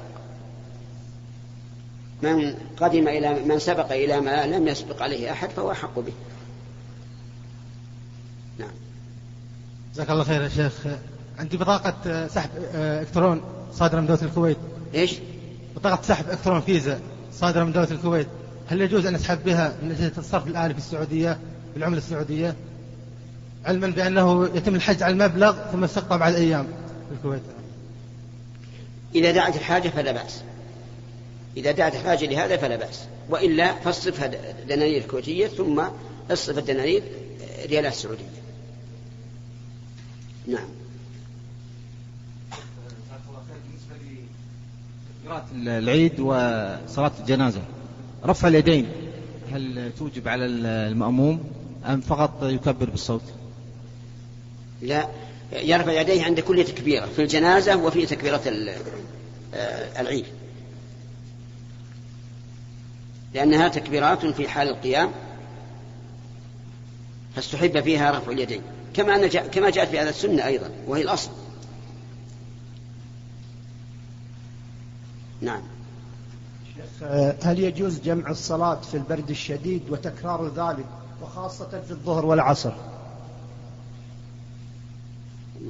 من 2.22 2.56
قدم 2.78 3.08
إلى 3.08 3.44
من 3.44 3.60
سبق 3.60 3.92
إلى 3.92 4.22
ما 4.22 4.48
لم 4.48 4.68
يسبق 4.68 5.02
عليه 5.02 5.32
أحد 5.32 5.50
فهو 5.50 5.72
أحق 5.72 6.00
به. 6.00 6.14
نعم. 8.60 8.72
جزاك 9.94 10.10
الله 10.10 10.24
خير 10.24 10.42
يا 10.42 10.50
شيخ. 10.50 10.74
عندي 11.40 11.58
بطاقة 11.58 12.28
سحب 12.28 12.50
إلكترون 12.74 13.42
صادرة 13.74 14.00
من 14.00 14.08
دولة 14.08 14.22
الكويت. 14.22 14.58
إيش؟ 14.94 15.16
بطاقة 15.76 16.02
سحب 16.02 16.30
إلكترون 16.30 16.62
فيزا 16.62 17.00
صادرة 17.34 17.64
من 17.64 17.72
دولة 17.72 17.92
الكويت. 17.92 18.28
هل 18.68 18.82
يجوز 18.82 19.06
أن 19.06 19.16
أسحب 19.16 19.44
بها 19.44 19.76
من 19.84 19.92
أجل 19.92 20.12
الصرف 20.18 20.48
الآلي 20.48 20.74
في 20.74 20.80
السعودية 20.80 21.40
بالعملة 21.74 21.98
السعودية؟ 21.98 22.56
علما 23.66 23.88
بأنه 23.88 24.46
يتم 24.56 24.76
الحج 24.76 25.04
على 25.04 25.14
المبلغ 25.14 25.72
ثم 25.72 25.84
يستقطع 25.84 26.18
بعد 26.18 26.34
أيام 26.34 26.68
في 27.10 27.16
الكويت. 27.16 27.42
إذا 29.16 29.32
دعت 29.32 29.56
الحاجة 29.56 29.90
فلا 29.90 30.12
بأس. 30.12 30.42
إذا 31.58 31.72
دعت 31.72 31.96
الحاجة 31.96 32.26
لهذا 32.26 32.58
فلا 32.58 32.76
بأس. 32.76 33.04
وإلا 33.30 33.74
فاصرفها 33.74 34.32
دنانير 34.68 35.02
كويتية 35.02 35.48
ثم 35.48 35.84
اصرف 36.32 36.58
الدنانير 36.58 37.04
ريالات 37.66 37.94
سعودية. 37.94 38.24
نعم. 40.48 40.68
العيد 45.54 46.20
وصلاة 46.20 47.12
الجنازة. 47.20 47.62
رفع 48.28 48.48
اليدين. 48.48 48.88
هل 49.52 49.92
توجب 50.00 50.28
على 50.28 50.46
المأموم 50.46 51.44
أم 51.86 52.02
فقط 52.02 52.44
يكبر 52.44 52.90
بالصوت؟ 52.90 53.22
لا 54.82 55.08
يرفع 55.54 56.02
يديه 56.02 56.24
عند 56.24 56.40
كل 56.40 56.64
تكبيرة 56.64 57.06
في 57.06 57.22
الجنازة 57.22 57.76
وفي 57.76 58.06
تكبيرة 58.06 58.42
آه، 59.54 60.02
العيد. 60.02 60.26
لأنها 63.34 63.68
تكبيرات 63.68 64.26
في 64.26 64.48
حال 64.48 64.70
القيام 64.70 65.12
فاستحب 67.36 67.80
فيها 67.80 68.12
رفع 68.12 68.32
اليدين. 68.32 68.62
كما 68.94 69.16
أن 69.16 69.30
جاء 69.30 69.48
كما 69.48 69.70
جاءت 69.70 69.90
في 69.90 70.00
هذا 70.00 70.10
السنة 70.10 70.46
أيضا 70.46 70.70
وهي 70.88 71.02
الأصل. 71.02 71.32
نعم. 75.42 75.77
هل 77.44 77.60
يجوز 77.60 78.00
جمع 78.00 78.30
الصلاة 78.30 78.82
في 78.82 78.98
البرد 78.98 79.30
الشديد 79.30 79.82
وتكرار 79.90 80.48
ذلك 80.48 80.86
وخاصة 81.22 81.82
في 81.88 81.92
الظهر 81.92 82.26
والعصر؟ 82.26 82.72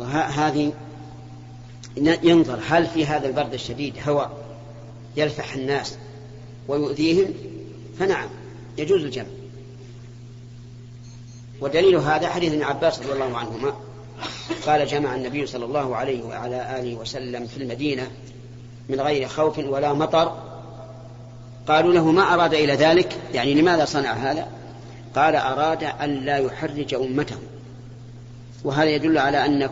هذه 0.10 0.74
ينظر 1.98 2.60
هل 2.68 2.88
في 2.88 3.06
هذا 3.06 3.28
البرد 3.28 3.54
الشديد 3.54 3.94
هواء 4.08 4.32
يلفح 5.18 5.54
الناس 5.54 5.98
ويؤذيهم؟ 6.68 7.34
فنعم 8.00 8.30
يجوز 8.78 9.04
الجمع. 9.04 9.28
ودليل 11.62 11.96
هذا 11.96 12.30
حديث 12.30 12.54
ابن 12.54 12.64
عباس 12.64 13.00
رضي 13.00 13.12
الله 13.12 13.38
عنهما. 13.38 13.74
قال 14.66 14.88
جمع 14.88 15.16
النبي 15.16 15.46
صلى 15.46 15.66
الله 15.66 15.96
عليه 15.96 16.24
وعلى 16.24 16.80
آله 16.80 16.96
وسلم 16.96 17.48
في 17.48 17.58
المدينة 17.58 18.12
من 18.90 19.02
غير 19.02 19.28
خوف 19.28 19.58
ولا 19.58 19.94
مطر 19.94 20.47
قالوا 21.68 21.94
له 21.94 22.12
ما 22.12 22.34
أراد 22.34 22.54
إلى 22.54 22.74
ذلك؟ 22.74 23.18
يعني 23.34 23.54
لماذا 23.54 23.86
صنع 23.86 24.14
هذا؟ 24.14 24.48
قال 25.16 25.36
أراد 25.36 25.84
أن 25.84 26.10
لا 26.10 26.38
يحرج 26.38 26.94
أمته. 26.94 27.36
وهذا 28.64 28.90
يدل 28.90 29.18
على 29.18 29.46
أن 29.46 29.70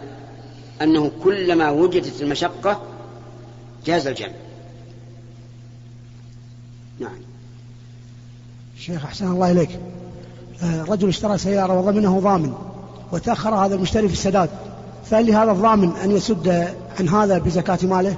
أنه 0.81 1.11
كلما 1.23 1.69
وجدت 1.69 2.21
المشقة 2.21 2.81
جاز 3.85 4.07
الجمع. 4.07 4.31
نعم. 6.99 7.17
شيخ 8.77 9.05
أحسن 9.05 9.27
الله 9.31 9.51
إليك. 9.51 9.79
آه، 10.63 10.83
رجل 10.83 11.07
اشترى 11.07 11.37
سيارة 11.37 11.79
وضمنه 11.79 12.19
ضامن 12.19 12.53
وتأخر 13.11 13.55
هذا 13.55 13.75
المشتري 13.75 14.07
في 14.07 14.13
السداد. 14.13 14.49
فهل 15.05 15.27
لهذا 15.27 15.51
الضامن 15.51 15.95
أن 16.03 16.11
يسد 16.11 16.75
عن 16.99 17.09
هذا 17.09 17.37
بزكاة 17.37 17.79
ماله؟ 17.83 18.17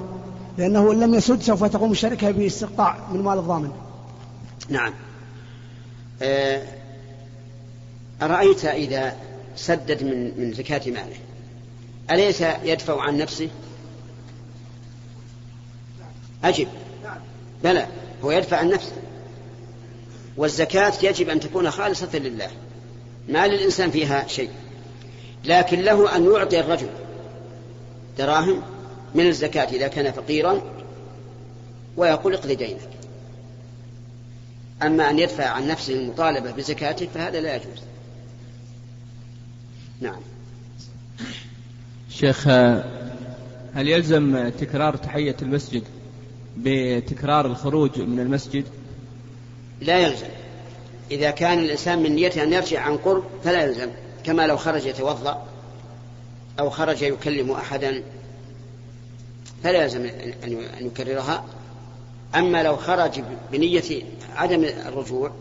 لأنه 0.58 0.92
إن 0.92 1.00
لم 1.00 1.14
يسد 1.14 1.42
سوف 1.42 1.64
تقوم 1.64 1.92
الشركة 1.92 2.30
باستقطاع 2.30 3.08
من 3.12 3.22
مال 3.22 3.38
الضامن. 3.38 3.70
نعم. 4.68 4.94
آه، 6.22 6.62
أرأيت 8.22 8.64
إذا 8.64 9.16
سدد 9.56 10.02
من 10.02 10.40
من 10.40 10.52
زكاة 10.52 10.80
ماله. 10.86 11.16
أليس 12.10 12.40
يدفع 12.64 13.02
عن 13.02 13.16
نفسه؟ 13.16 13.48
أجب. 16.44 16.68
بلى 17.64 17.86
هو 18.24 18.30
يدفع 18.30 18.56
عن 18.56 18.68
نفسه. 18.68 18.96
والزكاة 20.36 20.92
يجب 21.02 21.28
أن 21.28 21.40
تكون 21.40 21.70
خالصة 21.70 22.18
لله. 22.18 22.50
ما 23.28 23.46
للإنسان 23.46 23.90
فيها 23.90 24.26
شيء. 24.26 24.50
لكن 25.44 25.80
له 25.80 26.16
أن 26.16 26.24
يعطي 26.24 26.60
الرجل 26.60 26.88
دراهم 28.18 28.62
من 29.14 29.26
الزكاة 29.26 29.64
إذا 29.64 29.88
كان 29.88 30.12
فقيرا 30.12 30.62
ويقول 31.96 32.34
اقضي 32.34 32.54
دينك. 32.54 32.88
أما 34.82 35.10
أن 35.10 35.18
يدفع 35.18 35.44
عن 35.46 35.66
نفسه 35.66 35.94
المطالبة 35.94 36.50
بزكاته 36.50 37.08
فهذا 37.14 37.40
لا 37.40 37.56
يجوز. 37.56 37.82
نعم. 40.00 40.20
شيخ 42.10 42.48
هل 43.74 43.88
يلزم 43.88 44.48
تكرار 44.48 44.96
تحية 44.96 45.36
المسجد 45.42 45.82
بتكرار 46.56 47.46
الخروج 47.46 48.00
من 48.00 48.20
المسجد؟ 48.20 48.64
لا 49.80 49.98
يلزم. 49.98 50.26
إذا 51.10 51.30
كان 51.30 51.58
الإنسان 51.58 52.02
من 52.02 52.14
نيته 52.14 52.42
أن 52.42 52.52
يرجع 52.52 52.80
عن 52.80 52.96
قرب 52.96 53.24
فلا 53.44 53.64
يلزم 53.64 53.90
كما 54.24 54.46
لو 54.46 54.56
خرج 54.56 54.86
يتوضأ 54.86 55.46
أو 56.60 56.70
خرج 56.70 57.02
يكلم 57.02 57.50
أحدا. 57.50 58.02
فلا 59.62 59.82
يلزم 59.82 60.04
أن 60.44 60.86
يكررها. 60.86 61.44
أما 62.34 62.62
لو 62.62 62.76
خرج 62.76 63.22
بنية 63.52 64.02
عدم 64.36 64.64
الرجوع 64.64 65.32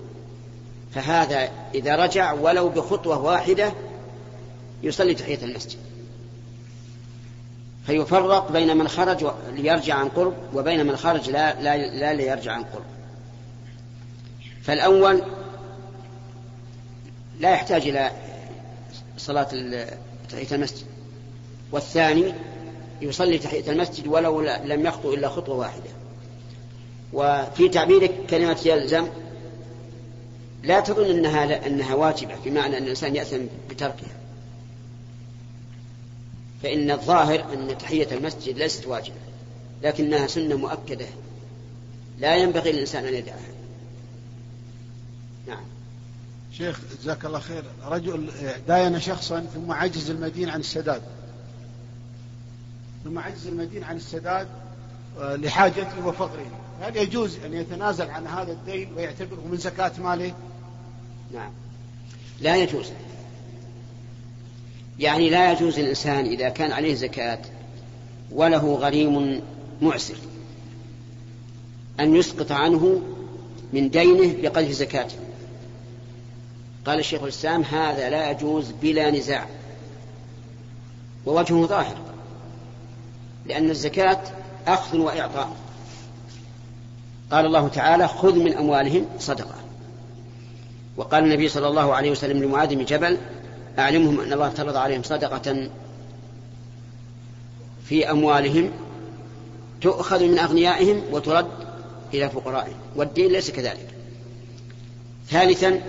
فهذا 0.93 1.49
إذا 1.75 1.95
رجع 1.95 2.33
ولو 2.33 2.69
بخطوة 2.69 3.21
واحدة 3.21 3.73
يصلي 4.83 5.15
تحية 5.15 5.45
المسجد. 5.45 5.77
فيفرق 7.85 8.51
بين 8.51 8.77
من 8.77 8.87
خرج 8.87 9.27
ليرجع 9.53 9.95
عن 9.95 10.09
قرب 10.09 10.33
وبين 10.53 10.85
من 10.85 10.95
خرج 10.95 11.29
لا, 11.29 11.61
لا, 11.61 11.77
لا 11.77 12.13
ليرجع 12.13 12.51
عن 12.51 12.63
قرب. 12.63 12.85
فالأول 14.63 15.21
لا 17.39 17.51
يحتاج 17.51 17.87
إلى 17.87 18.11
صلاة 19.17 19.47
تحية 20.29 20.55
المسجد. 20.55 20.85
والثاني 21.71 22.33
يصلي 23.01 23.37
تحية 23.37 23.71
المسجد 23.71 24.07
ولو 24.07 24.41
لم 24.41 24.85
يخطو 24.85 25.13
إلا 25.13 25.29
خطوة 25.29 25.55
واحدة. 25.55 25.89
وفي 27.13 27.69
تعبيرك 27.69 28.11
كلمة 28.29 28.59
يلزم. 28.65 29.07
لا 30.63 30.79
تظن 30.79 31.05
أنها, 31.05 31.67
أنها 31.67 31.95
واجبة 31.95 32.35
بمعنى 32.45 32.77
أن 32.77 32.83
الإنسان 32.83 33.15
يأثم 33.15 33.45
بتركها. 33.69 34.17
فإن 36.63 36.91
الظاهر 36.91 37.53
أن 37.53 37.77
تحية 37.77 38.07
المسجد 38.11 38.57
ليست 38.57 38.87
واجبة 38.87 39.15
لكنها 39.83 40.27
سنة 40.27 40.55
مؤكدة. 40.55 41.05
لا 42.19 42.35
ينبغي 42.35 42.71
للإنسان 42.71 43.05
أن 43.05 43.13
يدعها. 43.13 43.49
نعم. 45.47 45.63
شيخ 46.57 46.79
جزاك 47.01 47.25
الله 47.25 47.39
خير. 47.39 47.63
رجل 47.85 48.29
داين 48.67 48.99
شخصا 48.99 49.45
ثم 49.55 49.71
عجز 49.71 50.09
المدين 50.09 50.49
عن 50.49 50.59
السداد. 50.59 51.01
ثم 53.07 53.19
عجز 53.19 53.47
المدين 53.47 53.83
عن 53.83 53.95
السداد 53.95 54.47
آه، 55.19 55.35
لحاجته 55.35 56.07
وفقره 56.07 56.45
هل 56.81 56.97
يجوز 56.97 57.37
أن 57.45 57.53
يتنازل 57.53 58.09
عن 58.09 58.27
هذا 58.27 58.51
الدين 58.51 58.93
ويعتبره 58.97 59.41
من 59.51 59.57
زكاة 59.57 59.91
ماله؟ 59.99 60.33
نعم. 61.33 61.51
لا 62.41 62.55
يجوز. 62.55 62.91
يعني 64.99 65.29
لا 65.29 65.51
يجوز 65.51 65.79
الإنسان 65.79 66.25
إذا 66.25 66.49
كان 66.49 66.71
عليه 66.71 66.93
زكاة 66.93 67.39
وله 68.31 68.75
غريم 68.75 69.41
معسر 69.81 70.17
أن 71.99 72.15
يسقط 72.15 72.51
عنه 72.51 73.01
من 73.73 73.89
دينه 73.89 74.41
بقدر 74.41 74.71
زكاته. 74.71 75.17
قال 76.85 76.99
الشيخ 76.99 77.23
الإسلام 77.23 77.61
هذا 77.61 78.09
لا 78.09 78.31
يجوز 78.31 78.71
بلا 78.81 79.11
نزاع. 79.11 79.47
ووجهه 81.25 81.65
ظاهر. 81.65 82.16
لأن 83.47 83.69
الزكاة 83.69 84.19
أخذ 84.67 84.97
وإعطاء. 84.97 85.55
قال 87.31 87.45
الله 87.45 87.67
تعالى 87.67 88.07
خذ 88.07 88.35
من 88.35 88.53
أموالهم 88.53 89.05
صدقة. 89.19 89.55
وقال 90.97 91.23
النبي 91.23 91.49
صلى 91.49 91.67
الله 91.67 91.95
عليه 91.95 92.11
وسلم 92.11 92.43
لمعاذ 92.43 92.75
بن 92.75 92.85
جبل 92.85 93.17
أعلمهم 93.79 94.19
أن 94.19 94.33
الله 94.33 94.47
افترض 94.47 94.75
عليهم 94.75 95.03
صدقة 95.03 95.69
في 97.85 98.11
أموالهم 98.11 98.71
تؤخذ 99.81 100.23
من 100.23 100.39
أغنيائهم 100.39 101.01
وترد 101.11 101.47
إلى 102.13 102.29
فقرائهم 102.29 102.75
والدين 102.95 103.31
ليس 103.31 103.51
كذلك. 103.51 103.87
ثالثا 105.29 105.81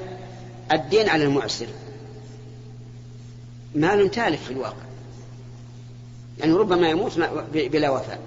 الدين 0.72 1.08
على 1.08 1.24
المعسر. 1.24 1.66
مال 3.74 4.10
تالف 4.10 4.44
في 4.44 4.50
الواقع. 4.50 4.87
يعني 6.40 6.52
ربما 6.52 6.88
يموت 6.88 7.18
بلا 7.52 7.90
وفاء. 7.90 8.20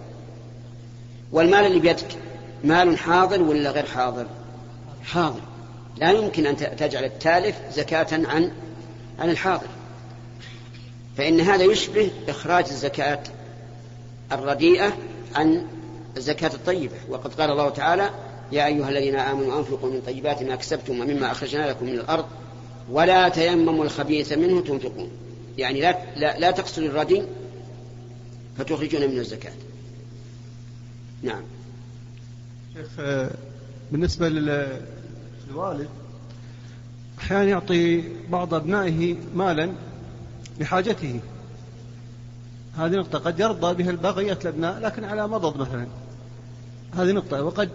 والمال 1.31 1.65
اللي 1.65 1.79
بيدك 1.79 2.17
مال 2.63 2.97
حاضر 2.97 3.41
ولا 3.41 3.71
غير 3.71 3.85
حاضر؟ 3.85 4.25
حاضر. 5.03 5.41
لا 5.97 6.11
يمكن 6.11 6.45
أن 6.45 6.55
تجعل 6.55 7.03
التالف 7.03 7.55
زكاة 7.73 8.07
عن 8.11 8.51
عن 9.19 9.29
الحاضر. 9.29 9.67
فإن 11.17 11.39
هذا 11.39 11.63
يشبه 11.63 12.11
إخراج 12.29 12.65
الزكاة 12.65 13.23
الرديئة 14.31 14.93
عن 15.35 15.67
الزكاة 16.17 16.51
الطيبة. 16.53 16.95
وقد 17.09 17.33
قال 17.33 17.51
الله 17.51 17.69
تعالى 17.69 18.09
يا 18.51 18.65
أيها 18.65 18.89
الذين 18.89 19.15
آمنوا 19.15 19.59
أنفقوا 19.59 19.89
من 19.89 20.01
طيبات 20.01 20.43
ما 20.43 20.55
كسبتم 20.55 20.99
ومما 20.99 21.31
أخرجنا 21.31 21.69
لكم 21.69 21.85
من 21.85 21.93
الأرض 21.93 22.25
ولا 22.91 23.29
تيمموا 23.29 23.85
الخبيث 23.85 24.33
منه 24.33 24.61
تنفقون. 24.61 25.11
يعني 25.57 25.81
لا, 25.81 25.97
لا, 26.15 26.39
لا 26.39 26.51
تقصدوا 26.51 26.87
الردي 26.87 27.23
فتخرجون 28.63 29.09
من 29.09 29.19
الزكاة. 29.19 29.53
نعم. 31.23 31.43
شيخ 32.73 32.87
آه، 32.99 33.31
بالنسبة 33.91 34.29
للوالد 34.29 35.89
أحيانا 37.19 37.43
يعطي 37.43 38.03
بعض 38.29 38.53
أبنائه 38.53 39.15
مالا 39.35 39.71
لحاجته. 40.59 41.19
هذه 42.77 42.91
نقطة. 42.91 43.19
قد 43.19 43.39
يرضى 43.39 43.83
بها 43.83 43.91
بقية 43.91 44.37
الأبناء 44.41 44.79
لكن 44.79 45.03
على 45.03 45.27
مضض 45.27 45.57
مثلا. 45.57 45.87
هذه 46.93 47.11
نقطة. 47.11 47.43
وقد 47.43 47.69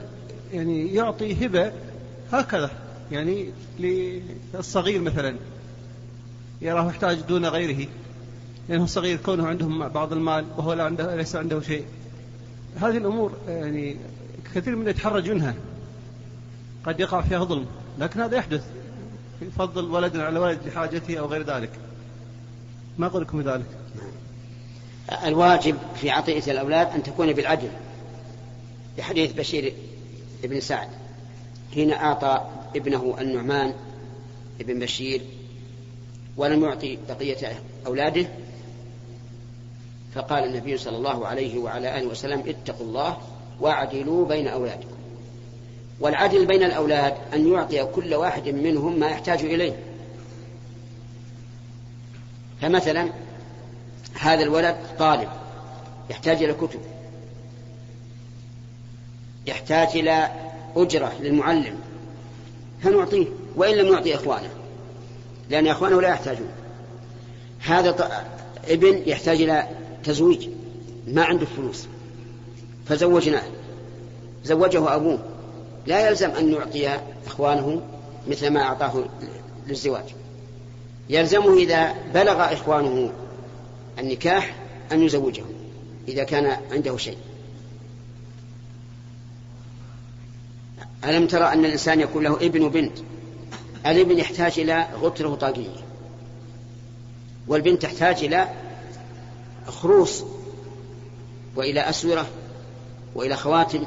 يعني 0.52 0.94
يعطي 0.94 1.46
هبة 1.46 1.72
هكذا 2.32 2.70
يعني 3.12 3.52
للصغير 3.78 5.00
مثلا. 5.00 5.36
يراه 6.62 6.88
يحتاج 6.88 7.20
دون 7.20 7.46
غيره. 7.46 7.88
لأنه 8.68 8.84
الصغير 8.84 9.16
كونه 9.16 9.46
عندهم 9.46 9.88
بعض 9.88 10.12
المال 10.12 10.44
وهو 10.56 10.72
لا 10.72 10.84
عنده 10.84 11.16
ليس 11.16 11.36
عنده 11.36 11.60
شيء. 11.60 11.84
هذه 12.76 12.96
الأمور 12.96 13.32
يعني 13.48 13.96
كثير 14.54 14.76
من 14.76 14.88
يتحرج 14.88 15.30
منها. 15.30 15.54
قد 16.84 17.00
يقع 17.00 17.20
فيها 17.20 17.44
ظلم 17.44 17.66
لكن 17.98 18.20
هذا 18.20 18.36
يحدث. 18.36 18.64
يفضل 19.42 19.84
ولد 19.84 20.16
على 20.16 20.38
ولد 20.38 20.58
لحاجته 20.66 21.18
أو 21.18 21.26
غير 21.26 21.42
ذلك. 21.42 21.70
ما 22.98 23.08
قولكم 23.08 23.42
بذلك. 23.42 23.66
الواجب 25.24 25.76
في 26.00 26.10
عطية 26.10 26.52
الأولاد 26.52 26.86
أن 26.86 27.02
تكون 27.02 27.32
بالعدل. 27.32 27.68
بحديث 28.98 29.32
بشير 29.32 29.72
بن 30.42 30.60
سعد. 30.60 30.88
حين 31.74 31.92
أعطى 31.92 32.46
ابنه 32.76 33.16
النعمان 33.20 33.74
ابن 34.60 34.78
بشير 34.78 35.20
ولم 36.36 36.64
يعطي 36.64 36.98
بقية 37.08 37.60
أولاده 37.86 38.26
فقال 40.16 40.44
النبي 40.44 40.76
صلى 40.76 40.96
الله 40.96 41.26
عليه 41.26 41.58
وعلى 41.58 41.98
آله 41.98 42.06
وسلم 42.06 42.42
اتقوا 42.46 42.86
الله 42.86 43.16
واعدلوا 43.60 44.26
بين 44.26 44.48
أولادكم. 44.48 44.96
والعدل 46.00 46.46
بين 46.46 46.62
الأولاد 46.62 47.14
أن 47.34 47.52
يعطي 47.52 47.84
كل 47.84 48.14
واحد 48.14 48.48
منهم 48.48 48.98
ما 48.98 49.06
يحتاج 49.06 49.44
إليه. 49.44 49.76
فمثلا 52.60 53.10
هذا 54.20 54.42
الولد 54.42 54.76
طالب 54.98 55.28
يحتاج 56.10 56.42
إلى 56.42 56.52
كتب 56.52 56.80
يحتاج 59.46 59.88
إلى 59.96 60.30
أجرة 60.76 61.12
للمعلم 61.20 61.78
فنعطيه 62.82 63.26
وإن 63.56 63.74
لم 63.74 63.92
نعطي 63.92 64.14
إخوانه 64.14 64.50
لأن 65.50 65.66
إخوانه 65.66 66.00
لا 66.00 66.08
يحتاجون. 66.08 66.48
هذا 67.60 68.24
ابن 68.68 69.02
يحتاج 69.06 69.42
إلى 69.42 69.75
تزويج 70.06 70.48
ما 71.06 71.24
عنده 71.24 71.46
فلوس. 71.46 71.86
فزوجناه. 72.86 73.42
زوجه 74.44 74.94
أبوه. 74.94 75.18
لا 75.86 76.08
يلزم 76.08 76.30
أن 76.30 76.52
يعطي 76.52 77.00
إخوانه 77.26 77.82
مثل 78.28 78.50
ما 78.50 78.62
أعطاه 78.62 79.04
للزواج. 79.66 80.04
يلزمه 81.10 81.56
إذا 81.56 81.94
بلغ 82.14 82.52
إخوانه 82.52 83.12
النكاح 83.98 84.56
أن 84.92 85.02
يزوجهم 85.02 85.54
إذا 86.08 86.24
كان 86.24 86.56
عنده 86.72 86.96
شيء. 86.96 87.18
ألم 91.04 91.26
ترى 91.26 91.44
أن 91.44 91.64
الإنسان 91.64 92.00
يكون 92.00 92.24
له 92.24 92.34
ابن 92.36 92.62
وبنت 92.62 92.98
الابن 93.86 94.18
يحتاج 94.18 94.60
إلى 94.60 94.86
غترة 95.02 95.34
طاقية. 95.34 95.86
والبنت 97.48 97.82
تحتاج 97.82 98.24
إلى 98.24 98.48
خروص 99.68 100.24
وإلى 101.56 101.80
أسورة 101.80 102.26
وإلى 103.14 103.36
خواتم 103.36 103.86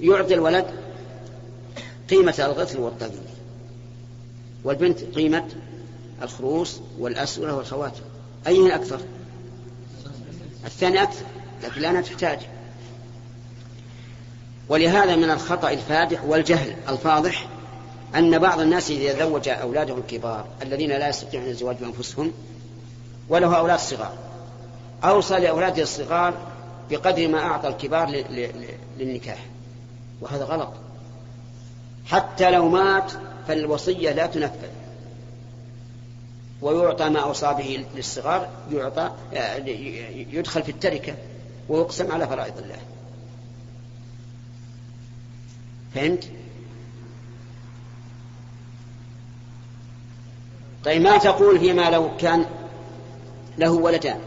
يعطي 0.00 0.34
الولد 0.34 0.66
قيمة 2.10 2.34
الغتر 2.38 2.80
والطاقية 2.80 3.38
والبنت 4.64 5.00
قيمة 5.00 5.48
الخروص 6.22 6.80
والأسورة 6.98 7.56
والخواتم. 7.56 8.02
أيهن 8.46 8.70
أكثر 8.70 9.00
الثاني 10.64 11.02
أكثر 11.02 11.24
لكن 11.64 11.80
لأنها 11.80 12.00
تحتاج 12.00 12.38
ولهذا 14.68 15.16
من 15.16 15.30
الخطأ 15.30 15.70
الفادح 15.70 16.24
والجهل 16.24 16.76
الفاضح 16.88 17.48
أن 18.14 18.38
بعض 18.38 18.60
الناس 18.60 18.90
إذا 18.90 19.18
زوج 19.18 19.48
أولاده 19.48 19.98
الكبار 19.98 20.46
الذين 20.62 20.90
لا 20.90 21.08
يستطيعون 21.08 21.46
الزواج 21.46 21.76
بأنفسهم 21.76 22.32
وله 23.28 23.56
أولاد 23.58 23.78
صغار. 23.78 24.12
أوصى 25.04 25.34
لأولاده 25.34 25.82
الصغار 25.82 26.34
بقدر 26.90 27.28
ما 27.28 27.38
أعطى 27.38 27.68
الكبار 27.68 28.08
للنكاح. 28.98 29.46
وهذا 30.20 30.44
غلط. 30.44 30.72
حتى 32.06 32.50
لو 32.50 32.68
مات 32.68 33.12
فالوصية 33.48 34.12
لا 34.12 34.26
تنفذ. 34.26 34.68
ويعطى 36.62 37.08
ما 37.08 37.20
أوصى 37.20 37.54
به 37.58 37.86
للصغار 37.94 38.48
يعطى 38.72 39.10
يدخل 40.32 40.62
في 40.62 40.70
التركة 40.70 41.14
ويقسم 41.68 42.12
على 42.12 42.26
فرائض 42.26 42.58
الله. 42.58 42.78
فهمت؟ 45.94 46.30
طيب 50.84 51.02
ما 51.02 51.18
تقول 51.18 51.60
فيما 51.60 51.90
لو 51.90 52.16
كان 52.16 52.46
له 53.58 53.70
ولدان 53.70 54.20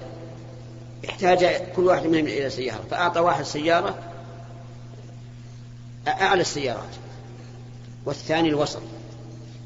احتاج 1.09 1.45
كل 1.75 1.85
واحد 1.85 2.05
منهم 2.05 2.27
إلى 2.27 2.49
سيارة. 2.49 2.83
فأعطى 2.91 3.19
واحد 3.19 3.43
سيارة 3.43 3.99
أعلى 6.07 6.41
السيارات. 6.41 6.95
والثاني 8.05 8.49
الوسط. 8.49 8.81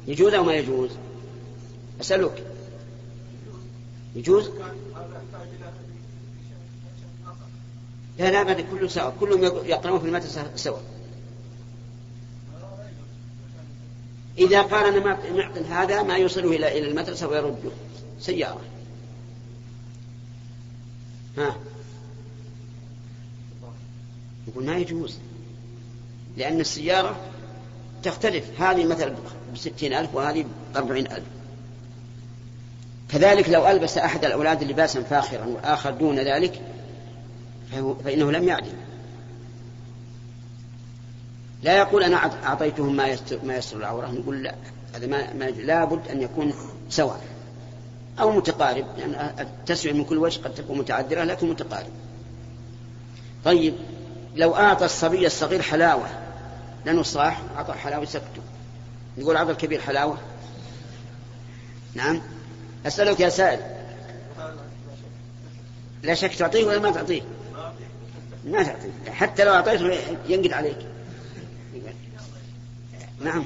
يجوز 0.06 0.34
أو 0.34 0.44
ما 0.44 0.54
يجوز؟ 0.54 0.90
أسألك. 2.00 2.44
يجوز؟ 4.14 4.50
لا 8.18 8.30
لا 8.30 8.42
بعد 8.42 8.60
كله 8.60 8.88
سوا. 8.88 9.10
كلهم 9.20 9.44
يقرؤون 9.44 10.00
في 10.00 10.06
المدرسة 10.06 10.50
سوا. 10.56 10.78
إذا 14.38 14.62
قال 14.62 14.86
أنا 14.86 15.06
معطي 15.06 15.60
هذا 15.60 16.02
ما 16.02 16.16
يوصله 16.16 16.56
إلى 16.56 16.78
إلى 16.78 16.88
المدرسة 16.88 17.28
ويرده 17.28 17.70
سيارة. 18.20 18.60
ها. 21.38 21.56
يقول 24.48 24.66
ما 24.66 24.76
يجوز. 24.76 25.18
لأن 26.36 26.60
السيارة 26.60 27.16
تختلف. 28.02 28.60
هذه 28.60 28.84
مثلا 28.84 29.14
بستين 29.54 29.92
ألف 29.92 30.14
وهذه 30.14 30.44
بأربعين 30.74 31.06
ألف. 31.06 31.24
كذلك 33.08 33.48
لو 33.48 33.68
ألبس 33.68 33.98
أحد 33.98 34.24
الأولاد 34.24 34.64
لباسا 34.64 35.02
فاخرا 35.02 35.44
والآخر 35.44 35.90
دون 35.90 36.18
ذلك 36.18 36.60
فإنه 38.04 38.32
لم 38.32 38.48
يعدل. 38.48 38.72
لا 41.62 41.78
يقول 41.78 42.02
أنا 42.02 42.16
أعطيتهم 42.46 42.96
ما 42.96 43.06
يستر, 43.06 43.44
ما 43.44 43.56
يستر 43.56 43.76
العورة. 43.76 44.06
نقول 44.06 44.42
لا. 44.42 44.54
هذا 44.94 45.06
ما, 45.06 45.50
لابد 45.50 46.08
أن 46.08 46.22
يكون 46.22 46.52
سواء. 46.90 47.35
أو 48.20 48.30
متقارب 48.30 48.86
لأن 48.98 49.12
يعني 49.12 49.42
التسوية 49.42 49.92
من 49.92 50.04
كل 50.04 50.18
وجه 50.18 50.40
قد 50.40 50.54
تكون 50.54 50.78
متعذرة 50.78 51.24
لكن 51.24 51.50
متقارب. 51.50 51.90
طيب 53.44 53.74
لو 54.36 54.54
أعطى 54.54 54.84
الصبي 54.84 55.26
الصغير 55.26 55.62
حلاوة 55.62 56.08
لأنه 56.84 57.02
صاح 57.02 57.42
أعطى 57.56 57.72
حلاوة 57.72 58.04
سكته 58.04 58.42
نقول 59.18 59.36
أعطى 59.36 59.50
الكبير 59.50 59.80
حلاوة؟ 59.80 60.18
نعم. 61.94 62.22
أسألك 62.86 63.20
يا 63.20 63.28
سائل. 63.28 63.60
لا 66.02 66.14
شك 66.14 66.34
تعطيه 66.34 66.64
ولا 66.64 66.78
ما 66.78 66.90
تعطيه؟ 66.90 67.22
ما 68.44 68.62
تعطيه. 68.62 69.12
حتى 69.12 69.44
لو 69.44 69.52
أعطيته 69.52 69.98
ينقد 70.28 70.52
عليك. 70.52 70.78
نعم. 73.20 73.44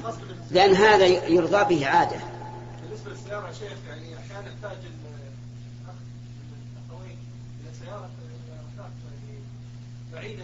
لأن 0.51 0.75
هذا 0.75 1.05
يرضى 1.05 1.75
به 1.75 1.87
عادة. 1.87 2.17
بالنسبة 2.91 3.11
للسيارة 3.11 3.47
يا 3.47 3.53
شيخ 3.53 3.77
يعني 3.89 4.17
أحيانا 4.17 4.47
يحتاج 4.47 4.77
الأخوين 6.77 7.17
إلى 7.61 7.73
سيارة 7.85 8.09
بعيدة 10.13 10.43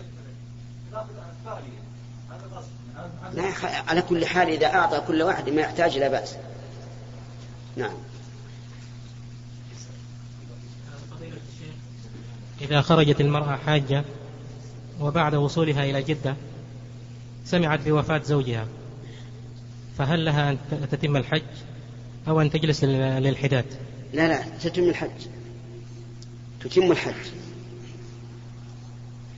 لا 3.33 3.53
على 3.87 4.01
كل 4.01 4.25
حال 4.25 4.49
إذا 4.49 4.67
أعطى 4.67 5.01
كل 5.07 5.21
واحد 5.21 5.49
ما 5.49 5.61
يحتاج 5.61 5.97
لا 5.97 6.07
بأس. 6.07 6.35
نعم. 7.75 7.93
إذا 12.61 12.81
خرجت 12.81 13.21
المرأة 13.21 13.55
حاجة 13.55 14.03
وبعد 14.99 15.35
وصولها 15.35 15.83
إلى 15.83 16.03
جدة 16.03 16.35
سمعت 17.45 17.79
بوفاة 17.79 18.21
زوجها 18.23 18.67
فهل 19.97 20.25
لها 20.25 20.51
أن 20.51 20.57
تتم 20.91 21.17
الحج؟ 21.17 21.41
أو 22.27 22.41
أن 22.41 22.49
تجلس 22.49 22.83
للحداد. 22.83 23.65
لا 24.13 24.27
لا 24.27 24.43
تتم 24.63 24.83
الحج. 24.83 25.27
تتم 26.59 26.91
الحج. 26.91 27.13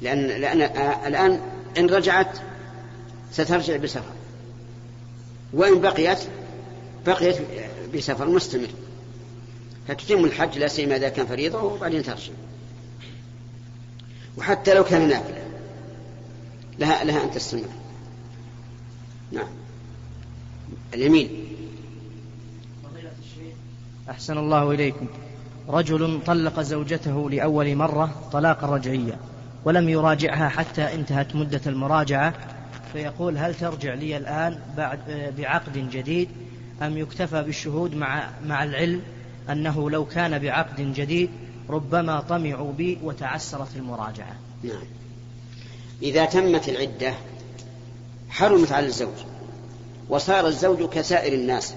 لأن, 0.02 0.28
لأن 0.28 0.62
الآن 1.08 1.40
إن 1.78 1.90
رجعت 1.90 2.40
سترجع 3.32 3.78
بسفر. 3.78 4.14
وإن 5.54 5.82
بقيت 5.82 6.20
بقيت 7.06 7.38
بسفر 7.96 8.30
مستمر. 8.30 8.70
فتتم 9.88 10.26
الحج 10.26 10.58
لا 10.58 10.68
سيما 10.68 10.96
إذا 10.96 11.10
كان 11.10 11.26
فريضة 11.26 11.64
وبعدين 11.64 12.04
ترجع. 12.04 12.34
وحتى 14.38 14.74
لو 14.74 14.84
كان 14.84 15.10
نافلة. 15.10 15.44
لها 16.80 17.04
لها 17.04 17.24
أن 17.24 17.32
تستمر. 17.32 17.70
نعم. 19.32 19.50
اليمين. 20.94 21.49
أحسن 24.10 24.38
الله 24.38 24.72
إليكم. 24.72 25.08
رجل 25.70 26.20
طلق 26.26 26.60
زوجته 26.60 27.30
لأول 27.30 27.76
مرة 27.76 28.30
طلاقا 28.32 28.68
رجعيا 28.68 29.18
ولم 29.66 29.90
يراجعها 29.90 30.50
حتى 30.50 30.94
انتهت 30.94 31.36
مدة 31.36 31.62
المراجعة. 31.68 32.34
فيقول 32.94 33.38
هل 33.38 33.56
ترجع 33.56 33.94
لي 33.94 34.18
الآن 34.18 34.60
بعد 34.78 35.00
بعقد 35.38 35.90
جديد؟ 35.92 36.30
أم 36.82 36.98
يكتفى 36.98 37.44
بالشهود 37.44 37.96
مع 37.96 38.30
مع 38.46 38.64
العلم 38.64 39.02
أنه 39.50 39.90
لو 39.90 40.06
كان 40.06 40.40
بعقد 40.40 40.94
جديد 40.94 41.30
ربما 41.70 42.20
طمعوا 42.20 42.74
بي 42.74 42.98
وتعسرت 43.04 43.76
المراجعة. 43.76 44.36
نعم. 44.64 44.84
إذا 46.02 46.26
تمت 46.26 46.70
العدة 46.70 47.14
حرمت 48.30 48.72
على 48.72 48.86
الزوج 48.86 49.18
وصار 50.10 50.48
الزوج 50.48 50.90
كسائر 50.90 51.34
الناس 51.34 51.74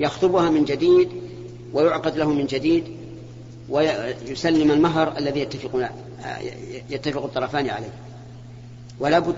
يخطبها 0.00 0.50
من 0.50 0.64
جديد 0.64 1.27
ويعقد 1.72 2.16
له 2.16 2.30
من 2.30 2.46
جديد 2.46 2.84
ويسلم 3.68 4.70
المهر 4.70 5.18
الذي 5.18 5.40
يتفقون 5.40 5.86
يتفق 6.90 7.24
الطرفان 7.24 7.70
عليه. 7.70 7.92
ولا 9.00 9.18
بد 9.18 9.36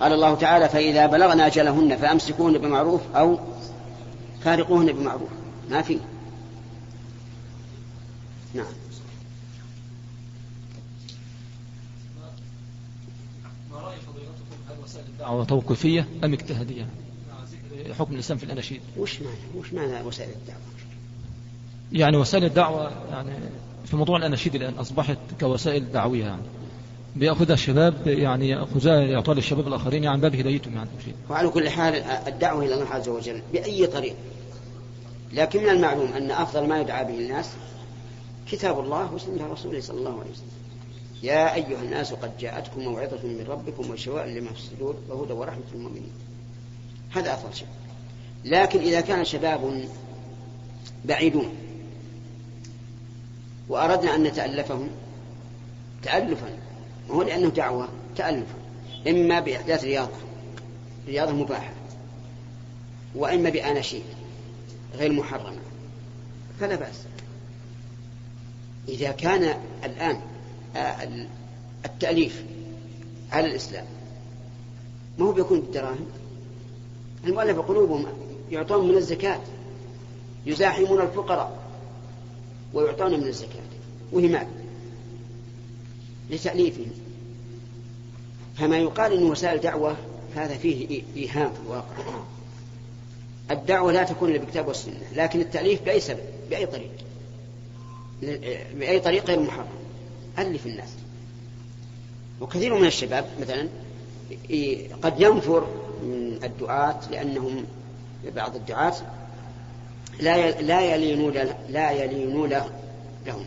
قال 0.00 0.12
الله 0.12 0.34
تعالى 0.34 0.68
فإذا 0.68 1.06
بلغنا 1.06 1.46
أجلهن 1.46 1.96
فأمسكوهن 1.96 2.58
بمعروف 2.58 3.00
أو 3.16 3.38
فارقوهن 4.44 4.92
بمعروف. 4.92 5.28
ما 5.70 5.82
في. 5.82 5.98
نعم. 8.54 8.66
ما 13.70 13.78
رأي 13.78 13.96
فضيلتكم؟ 13.96 14.70
هل 14.70 14.84
وسائل 14.84 15.06
الدعوة 15.06 15.44
توقيفية 15.44 16.08
أم 16.24 16.32
اجتهادية؟ 16.32 16.86
حكم 17.98 18.14
الإسلام 18.14 18.38
في 18.38 18.44
الأناشيد. 18.44 18.80
وش 18.96 19.20
معنى 19.20 19.36
وش 19.56 19.72
معنى 19.72 20.06
وسائل 20.06 20.30
الدعوة؟ 20.30 20.60
يعني 21.92 22.16
وسائل 22.16 22.44
الدعوة 22.44 22.90
يعني 23.10 23.30
في 23.84 23.96
موضوع 23.96 24.16
الأناشيد 24.16 24.54
الآن 24.54 24.74
أصبحت 24.74 25.18
كوسائل 25.40 25.92
دعوية 25.92 26.24
يعني. 26.24 26.42
بيأخذها 27.16 27.54
الشباب 27.54 28.06
يعني 28.06 28.48
يأخذها 28.48 29.00
يعطوها 29.00 29.34
للشباب 29.34 29.68
الآخرين 29.68 30.04
يعني 30.04 30.20
باب 30.20 30.34
هدايتهم 30.34 30.74
يعني. 30.74 30.90
شيء. 31.04 31.14
وعلى 31.30 31.48
كل 31.48 31.68
حال 31.68 31.94
الدعوة 32.02 32.64
إلى 32.64 32.74
الله 32.74 32.86
عز 32.86 33.08
وجل 33.08 33.42
بأي 33.52 33.86
طريق. 33.86 34.14
لكن 35.32 35.62
من 35.62 35.68
المعلوم 35.68 36.12
أن 36.12 36.30
أفضل 36.30 36.66
ما 36.66 36.80
يدعى 36.80 37.04
به 37.04 37.18
الناس 37.18 37.50
كتاب 38.50 38.80
الله 38.80 39.14
وسنة 39.14 39.46
رسوله 39.46 39.80
صلى 39.80 39.98
الله 39.98 40.20
عليه 40.20 40.30
وسلم. 40.30 40.50
يا 41.22 41.54
أيها 41.54 41.82
الناس 41.82 42.12
قد 42.12 42.38
جاءتكم 42.38 42.80
موعظة 42.80 43.26
من 43.26 43.44
ربكم 43.48 43.90
وشواء 43.90 44.26
لما 44.26 44.52
في 44.52 44.58
الصدور 44.58 44.96
وهدى 45.08 45.32
ورحمة 45.32 45.62
للمؤمنين. 45.74 46.12
هذا 47.10 47.34
أفضل 47.34 47.54
شيء. 47.54 47.68
لكن 48.44 48.80
إذا 48.80 49.00
كان 49.00 49.24
شباب 49.24 49.88
بعيدون 51.04 51.54
وأردنا 53.68 54.14
أن 54.14 54.22
نتألفهم 54.22 54.88
تألفا. 56.02 56.58
وهو 57.08 57.22
لأنه 57.22 57.48
دعوة 57.48 57.88
تألفا. 58.16 58.54
إما 59.08 59.40
بإحداث 59.40 59.84
رياضة 59.84 60.16
رياضة 61.06 61.32
مباحة 61.32 61.72
وإما 63.14 63.50
بأناشيد 63.50 64.02
غير 64.94 65.12
محرمة. 65.12 65.58
فلا 66.60 66.76
بأس. 66.76 66.96
إذا 68.88 69.10
كان 69.10 69.54
الآن 69.84 70.20
التأليف 71.84 72.44
على 73.32 73.46
الإسلام 73.46 73.84
ما 75.18 75.26
هو 75.26 75.32
بيكون 75.32 75.60
بالدراهم؟ 75.60 76.06
المؤلف 77.24 77.58
قلوبهم 77.58 78.06
يعطون 78.50 78.88
من 78.88 78.96
الزكاة 78.96 79.40
يزاحمون 80.46 81.00
الفقراء 81.00 81.58
ويعطون 82.74 83.20
من 83.20 83.26
الزكاة. 83.26 83.62
وهي 84.12 84.28
مال. 84.28 84.46
لتأليفهم. 86.30 86.90
فما 88.56 88.78
يقال 88.78 89.12
أن 89.12 89.22
وسائل 89.22 89.60
دعوة 89.60 89.96
هذا 90.34 90.56
فيه 90.56 91.02
إيهام 91.16 91.52
في 91.52 91.60
الواقع 91.66 91.94
الدعوة 93.50 93.92
لا 93.92 94.04
تكون 94.04 94.30
إلا 94.30 94.38
بالكتاب 94.38 94.68
والسنة 94.68 95.02
لكن 95.16 95.40
التأليف 95.40 95.82
بأي 95.82 96.00
سبب؟ 96.00 96.20
بأي 96.50 96.66
طريق؟ 96.66 96.90
بأي 98.74 99.00
طريق 99.00 99.26
غير 99.26 99.40
محرم. 99.40 99.66
ألف 100.38 100.66
الناس. 100.66 100.88
وكثير 102.40 102.74
من 102.74 102.86
الشباب 102.86 103.26
مثلا 103.40 103.68
قد 105.02 105.20
ينفر 105.20 105.66
من 106.02 106.38
الدعاة 106.44 107.00
لأنهم 107.10 107.64
بعض 108.36 108.56
الدعاة 108.56 108.94
لا 110.20 110.60
لا 110.60 110.94
يلينون 110.94 111.34
لا 111.68 111.90
يلينون 111.90 112.50
لهم. 113.26 113.44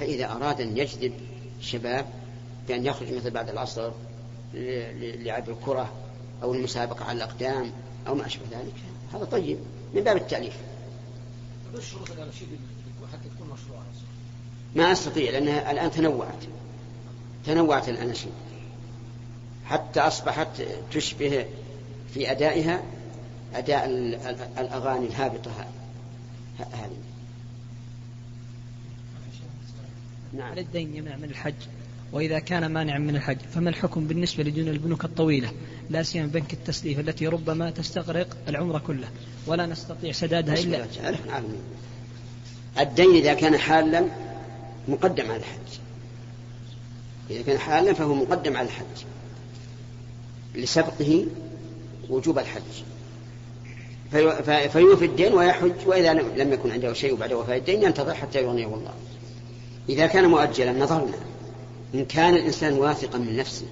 فإذا 0.00 0.32
أراد 0.32 0.60
أن 0.60 0.78
يجذب 0.78 1.12
الشباب 1.60 2.06
بأن 2.68 2.86
يخرج 2.86 3.12
مثل 3.12 3.30
بعد 3.30 3.48
العصر 3.48 3.90
للعب 4.54 5.50
الكرة 5.50 5.92
أو 6.42 6.54
المسابقة 6.54 7.04
على 7.04 7.16
الأقدام 7.16 7.70
أو 8.06 8.14
ما 8.14 8.26
أشبه 8.26 8.44
ذلك 8.50 8.74
هذا 9.14 9.24
طيب 9.24 9.58
من 9.94 10.02
باب 10.02 10.16
التأليف. 10.16 10.54
ما 14.74 14.92
أستطيع 14.92 15.30
لأنها 15.30 15.70
الآن 15.70 15.90
تنوعت. 15.90 16.44
تنوعت 17.46 17.88
الأناشيد 17.88 18.32
حتى 19.64 20.00
أصبحت 20.00 20.48
تشبه 20.92 21.46
في 22.14 22.30
أدائها 22.30 22.82
أداء 23.54 23.86
الأغاني 24.58 25.06
الهابطة 25.06 25.50
هذه. 26.58 26.96
نعم. 30.32 30.58
الدين 30.58 30.96
يمنع 30.96 31.16
من 31.16 31.24
الحج 31.24 31.54
وإذا 32.12 32.38
كان 32.38 32.66
مانعا 32.66 32.98
من 32.98 33.16
الحج 33.16 33.38
فما 33.54 33.70
الحكم 33.70 34.06
بالنسبة 34.06 34.44
لديون 34.44 34.68
البنوك 34.68 35.04
الطويلة؟ 35.04 35.52
لا 35.90 36.02
سيما 36.02 36.26
بنك 36.26 36.52
التسليف 36.52 36.98
التي 37.00 37.26
ربما 37.26 37.70
تستغرق 37.70 38.36
العمر 38.48 38.78
كله 38.78 39.08
ولا 39.46 39.66
نستطيع 39.66 40.12
سدادها 40.12 40.54
إلا. 40.54 40.86
الدين 42.80 43.10
إذا 43.10 43.34
كان 43.34 43.58
حالا 43.58 44.04
مقدم 44.88 45.30
على 45.30 45.36
الحج. 45.36 45.78
إذا 47.30 47.42
كان 47.42 47.58
حالا 47.58 47.92
فهو 47.92 48.14
مقدم 48.14 48.56
على 48.56 48.68
الحج. 48.68 49.04
لسبقه 50.54 51.26
وجوب 52.10 52.38
الحج. 52.38 52.62
فيوفي 54.68 55.04
الدين 55.04 55.34
ويحج 55.34 55.86
وإذا 55.86 56.12
لم 56.12 56.52
يكن 56.52 56.70
عنده 56.70 56.92
شيء 56.92 57.14
بعد 57.14 57.32
وفاة 57.32 57.56
الدين 57.56 57.82
ينتظر 57.82 58.14
حتى 58.14 58.42
يغنيه 58.42 58.66
الله. 58.66 58.94
إذا 59.88 60.06
كان 60.06 60.28
مؤجلا 60.28 60.72
نظرنا 60.72 61.14
إن 61.94 62.04
كان 62.04 62.34
الإنسان 62.34 62.72
واثقا 62.72 63.18
من 63.18 63.36
نفسه 63.36 63.66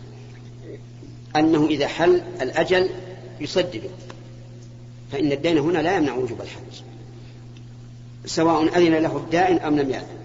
أنه 1.37 1.67
إذا 1.67 1.89
حل 1.89 2.23
الأجل 2.43 2.89
يصدقه 3.41 3.91
فإن 5.13 5.33
الدين 5.33 5.59
هنا 5.59 5.79
لا 5.79 5.97
يمنع 5.97 6.15
وجوب 6.15 6.41
الحج. 6.41 6.83
سواء 8.27 8.79
أذن 8.79 8.95
له 8.95 9.17
الدائن 9.17 9.59
أم 9.59 9.79
لم 9.79 9.91
يأذن. 9.91 10.21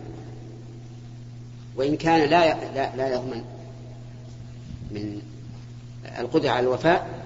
وإن 1.76 1.98
كان 1.98 2.30
لا 2.30 2.74
لا, 2.74 2.96
لا 2.96 3.14
يضمن 3.14 3.44
من 4.92 5.22
القدرة 6.20 6.50
على 6.50 6.68
الوفاء 6.68 7.26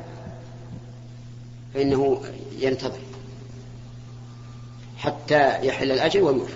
فإنه 1.74 2.22
ينتظر 2.60 3.00
حتى 4.98 5.68
يحل 5.68 5.92
الأجل 5.92 6.22
ويوفي 6.22 6.54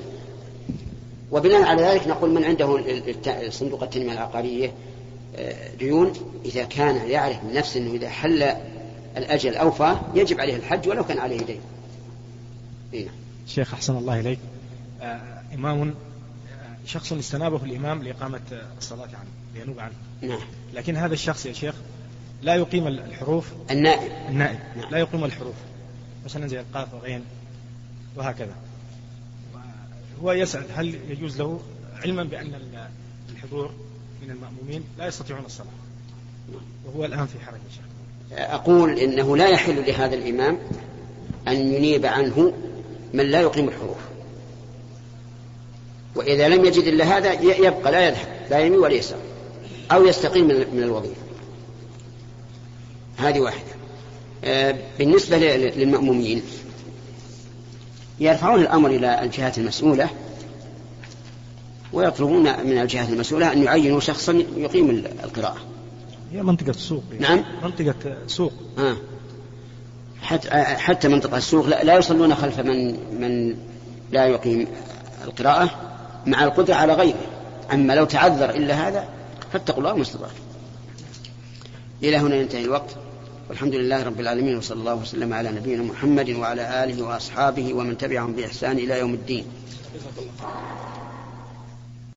وبناء 1.31 1.63
على 1.63 1.81
ذلك 1.81 2.07
نقول 2.07 2.33
من 2.33 2.43
عنده 2.43 2.83
صندوق 3.49 3.83
التنمية 3.83 4.13
العقارية 4.13 4.73
آه، 5.35 5.75
ديون 5.75 6.13
إذا 6.45 6.63
كان 6.63 7.09
يعرف 7.09 7.43
من 7.43 7.53
نفسه 7.53 7.79
أنه 7.79 7.93
إذا 7.93 8.09
حل 8.09 8.43
الأجل 9.17 9.55
أوفى 9.55 9.95
يجب 10.15 10.39
عليه 10.39 10.55
الحج 10.55 10.89
ولو 10.89 11.03
كان 11.03 11.19
عليه 11.19 11.37
دين. 11.37 11.61
إيه. 12.93 13.07
شيخ 13.47 13.73
أحسن 13.73 13.97
الله 13.97 14.19
إليك. 14.19 14.39
آه 15.01 15.41
إمام 15.53 15.81
آه، 15.81 15.93
شخص 16.85 17.13
استنابه 17.13 17.63
الإمام 17.63 18.03
لإقامة 18.03 18.41
الصلاة 18.77 19.07
عنه 19.07 19.29
لينوب 19.55 19.79
عنه. 19.79 19.93
نعم. 20.21 20.39
لكن 20.73 20.95
هذا 20.95 21.13
الشخص 21.13 21.45
يا 21.45 21.53
شيخ 21.53 21.75
لا 22.43 22.55
يقيم 22.55 22.87
الحروف 22.87 23.51
النائب. 23.71 24.11
النائب. 24.29 24.59
نعم. 24.75 24.91
لا 24.91 24.97
يقيم 24.97 25.25
الحروف. 25.25 25.55
مثلا 26.25 26.47
زي 26.47 26.59
القاف 26.59 26.93
وغين 26.93 27.23
وهكذا. 28.15 28.55
هو 30.23 30.31
يسأل 30.31 30.63
هل 30.75 30.95
يجوز 31.09 31.37
له 31.37 31.59
علما 32.03 32.23
بأن 32.23 32.53
الحضور 33.35 33.71
من 34.23 34.31
المأمومين 34.31 34.83
لا 34.97 35.07
يستطيعون 35.07 35.45
الصلاة؟ 35.45 35.67
وهو 36.85 37.05
الآن 37.05 37.25
في 37.25 37.39
حرج 37.39 37.59
أقول 38.31 38.99
إنه 38.99 39.37
لا 39.37 39.47
يحل 39.49 39.85
لهذا 39.87 40.15
الإمام 40.15 40.57
أن 41.47 41.73
ينيب 41.73 42.05
عنه 42.05 42.53
من 43.13 43.25
لا 43.25 43.41
يقيم 43.41 43.67
الحروف. 43.67 43.97
وإذا 46.15 46.49
لم 46.49 46.65
يجد 46.65 46.83
إلا 46.83 47.17
هذا 47.17 47.31
يبقى 47.41 47.91
لا 47.91 48.07
يذهب 48.07 48.27
لا 48.49 48.59
يمين 48.59 48.79
ولا 48.79 48.93
يسار 48.93 49.19
أو 49.91 50.05
يستقيم 50.05 50.47
من 50.47 50.83
الوظيفة. 50.83 51.21
هذه 53.17 53.39
واحدة. 53.39 53.73
آه، 54.43 54.75
بالنسبة 54.99 55.37
للمأمومين 55.37 56.41
يرفعون 58.19 58.61
الأمر 58.61 58.89
إلى 58.89 59.23
الجهات 59.23 59.57
المسؤولة 59.57 60.09
ويطلبون 61.93 62.43
من 62.43 62.81
الجهات 62.81 63.09
المسؤولة 63.09 63.53
أن 63.53 63.63
يعينوا 63.63 63.99
شخصا 63.99 64.43
يقيم 64.57 64.89
القراءة. 65.23 65.57
هي 66.31 66.43
منطقة 66.43 66.71
سوق. 66.71 67.03
نعم. 67.19 67.43
منطقة 67.63 68.17
سوق. 68.27 68.53
آه. 68.77 68.97
حتى 70.21 70.49
حتى 70.59 71.07
منطقة 71.07 71.37
السوق 71.37 71.65
لا, 71.65 71.83
لا 71.83 71.97
يصلون 71.97 72.35
خلف 72.35 72.59
من 72.59 72.97
من 73.21 73.55
لا 74.11 74.27
يقيم 74.27 74.67
القراءة 75.23 75.69
مع 76.25 76.43
القدرة 76.43 76.75
على 76.75 76.93
غيره. 76.93 77.25
أما 77.73 77.93
لو 77.93 78.05
تعذر 78.05 78.49
إلا 78.49 78.87
هذا 78.87 79.07
فاتقوا 79.53 79.79
الله 79.79 79.95
ما 79.95 80.01
استطعتم 80.01 80.33
إلى 82.03 82.17
هنا 82.17 82.35
ينتهي 82.35 82.65
الوقت. 82.65 82.95
والحمد 83.49 83.75
لله 83.75 84.03
رب 84.03 84.19
العالمين 84.19 84.57
وصلى 84.57 84.79
الله 84.79 84.95
وسلم 84.95 85.33
على 85.33 85.51
نبينا 85.51 85.83
محمد 85.83 86.29
وعلى 86.29 86.83
آله 86.83 87.03
وأصحابه 87.03 87.73
ومن 87.73 87.97
تبعهم 87.97 88.33
بإحسان 88.33 88.77
إلى 88.77 88.99
يوم 88.99 89.13
الدين. 89.13 89.45